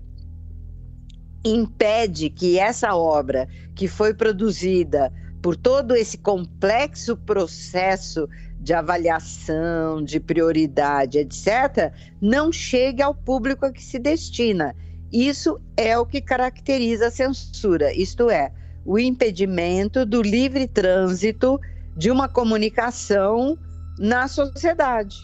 impede 1.45 2.29
que 2.29 2.59
essa 2.59 2.95
obra, 2.95 3.49
que 3.75 3.89
foi 3.89 4.13
produzida 4.13 5.11
por 5.41 5.57
todo 5.57 5.95
esse 5.95 6.19
complexo 6.19 7.17
processo 7.17 8.29
de 8.61 8.75
avaliação, 8.75 10.03
de 10.03 10.19
prioridade, 10.19 11.19
etc., 11.19 11.93
não 12.21 12.53
chegue 12.53 13.01
ao 13.01 13.15
público 13.15 13.65
a 13.65 13.73
que 13.73 13.83
se 13.83 13.99
destina. 13.99 14.75
Isso 15.13 15.61
é 15.77 15.99
o 15.99 16.05
que 16.05 16.21
caracteriza 16.21 17.07
a 17.07 17.11
censura, 17.11 17.93
isto 17.95 18.31
é, 18.31 18.53
o 18.85 18.99
impedimento 18.99 20.05
do 20.05 20.21
livre 20.21 20.67
trânsito 20.67 21.59
de 21.97 22.11
uma 22.11 22.29
comunicação 22.29 23.59
na 23.99 24.29
sociedade. 24.29 25.17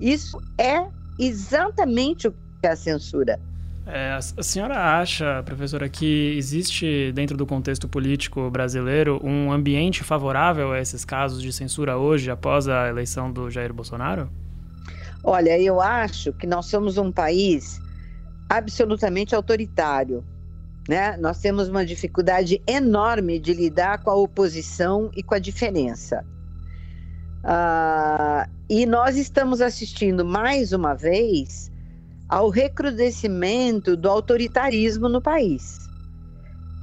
Isso 0.00 0.40
é 0.58 0.86
exatamente 1.18 2.28
o 2.28 2.32
que 2.32 2.66
é 2.66 2.70
a 2.70 2.76
censura. 2.76 3.38
É, 3.84 4.12
a 4.12 4.42
senhora 4.42 5.00
acha, 5.00 5.42
professora, 5.42 5.88
que 5.88 6.36
existe 6.36 7.10
dentro 7.12 7.36
do 7.36 7.44
contexto 7.44 7.88
político 7.88 8.48
brasileiro 8.48 9.20
um 9.24 9.50
ambiente 9.50 10.04
favorável 10.04 10.72
a 10.72 10.80
esses 10.80 11.04
casos 11.04 11.42
de 11.42 11.52
censura 11.52 11.96
hoje, 11.96 12.30
após 12.30 12.68
a 12.68 12.88
eleição 12.88 13.32
do 13.32 13.50
Jair 13.50 13.74
Bolsonaro? 13.74 14.30
Olha, 15.24 15.60
eu 15.60 15.80
acho 15.80 16.32
que 16.32 16.46
nós 16.46 16.66
somos 16.66 16.96
um 16.96 17.10
país 17.10 17.81
absolutamente 18.52 19.34
autoritário. 19.34 20.22
Né? 20.86 21.16
Nós 21.16 21.38
temos 21.38 21.68
uma 21.68 21.86
dificuldade 21.86 22.60
enorme 22.66 23.38
de 23.38 23.54
lidar 23.54 24.02
com 24.02 24.10
a 24.10 24.14
oposição 24.14 25.10
e 25.16 25.22
com 25.22 25.34
a 25.34 25.38
diferença. 25.38 26.22
Uh, 27.42 28.48
e 28.68 28.84
nós 28.84 29.16
estamos 29.16 29.62
assistindo 29.62 30.22
mais 30.24 30.72
uma 30.72 30.94
vez 30.94 31.72
ao 32.28 32.50
recrudescimento 32.50 33.96
do 33.96 34.08
autoritarismo 34.10 35.08
no 35.08 35.20
país. 35.20 35.78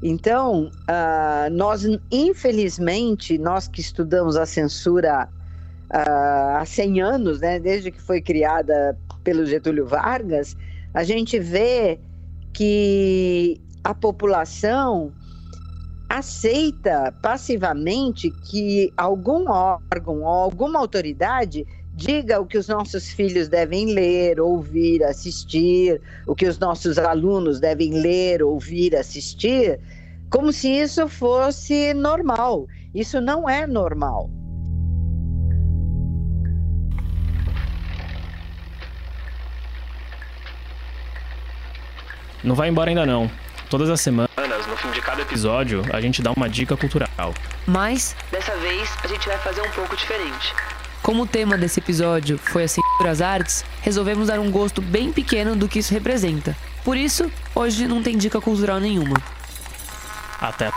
Então, 0.01 0.71
uh, 0.89 1.49
nós, 1.51 1.85
infelizmente, 2.11 3.37
nós 3.37 3.67
que 3.67 3.79
estudamos 3.79 4.35
a 4.35 4.45
censura 4.45 5.29
uh, 5.91 6.57
há 6.57 6.63
100 6.65 7.01
anos, 7.01 7.39
né, 7.41 7.59
desde 7.59 7.91
que 7.91 8.01
foi 8.01 8.21
criada 8.21 8.97
pelo 9.23 9.45
Getúlio 9.45 9.85
Vargas, 9.85 10.55
a 10.93 11.03
gente 11.03 11.39
vê 11.39 11.99
que 12.53 13.61
a 13.83 13.93
população 13.93 15.13
aceita 16.09 17.13
passivamente 17.21 18.31
que 18.49 18.91
algum 18.97 19.49
órgão 19.49 20.21
ou 20.21 20.25
alguma 20.25 20.79
autoridade 20.79 21.65
diga 21.93 22.39
o 22.39 22.45
que 22.45 22.57
os 22.57 22.67
nossos 22.67 23.09
filhos 23.09 23.47
devem 23.47 23.93
ler, 23.93 24.39
ouvir, 24.39 25.03
assistir, 25.03 26.01
o 26.25 26.33
que 26.33 26.47
os 26.47 26.57
nossos 26.57 26.97
alunos 26.97 27.59
devem 27.59 27.93
ler, 27.93 28.41
ouvir, 28.41 28.95
assistir, 28.95 29.79
como 30.29 30.51
se 30.53 30.69
isso 30.69 31.07
fosse 31.07 31.93
normal. 31.93 32.67
Isso 32.95 33.19
não 33.19 33.47
é 33.47 33.67
normal. 33.67 34.29
Não 42.43 42.55
vai 42.55 42.69
embora 42.69 42.89
ainda 42.89 43.05
não. 43.05 43.29
Todas 43.69 43.89
as 43.89 44.01
semanas, 44.01 44.29
no 44.67 44.77
fim 44.77 44.89
de 44.91 45.01
cada 45.01 45.21
episódio, 45.21 45.85
a 45.93 46.01
gente 46.01 46.21
dá 46.21 46.31
uma 46.31 46.49
dica 46.49 46.75
cultural. 46.75 47.33
Mas, 47.67 48.15
dessa 48.31 48.55
vez, 48.57 48.89
a 49.03 49.07
gente 49.07 49.27
vai 49.27 49.37
fazer 49.37 49.61
um 49.61 49.69
pouco 49.71 49.95
diferente. 49.95 50.53
Como 51.01 51.23
o 51.23 51.27
tema 51.27 51.57
desse 51.57 51.79
episódio 51.79 52.37
foi 52.37 52.63
a 52.63 52.67
censura 52.67 53.11
às 53.11 53.21
artes, 53.21 53.63
resolvemos 53.81 54.27
dar 54.27 54.39
um 54.39 54.51
gosto 54.51 54.81
bem 54.81 55.11
pequeno 55.11 55.55
do 55.55 55.67
que 55.67 55.79
isso 55.79 55.93
representa. 55.93 56.55
Por 56.83 56.97
isso, 56.97 57.31
hoje 57.53 57.87
não 57.87 58.01
tem 58.01 58.17
dica 58.17 58.41
cultural 58.41 58.79
nenhuma. 58.79 59.21
Até. 60.39 60.71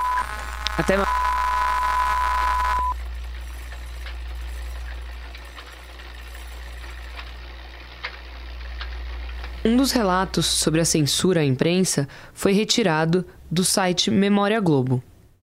Até 0.77 0.97
mais. 0.97 1.22
Um 9.65 9.77
dos 9.77 9.93
relatos 9.93 10.47
sobre 10.47 10.81
a 10.81 10.85
censura 10.85 11.41
à 11.41 11.45
imprensa 11.45 12.09
foi 12.35 12.53
retirado 12.53 13.25
do 13.49 13.65
site 13.65 14.11
Memória 14.11 14.61
Globo. 14.61 15.01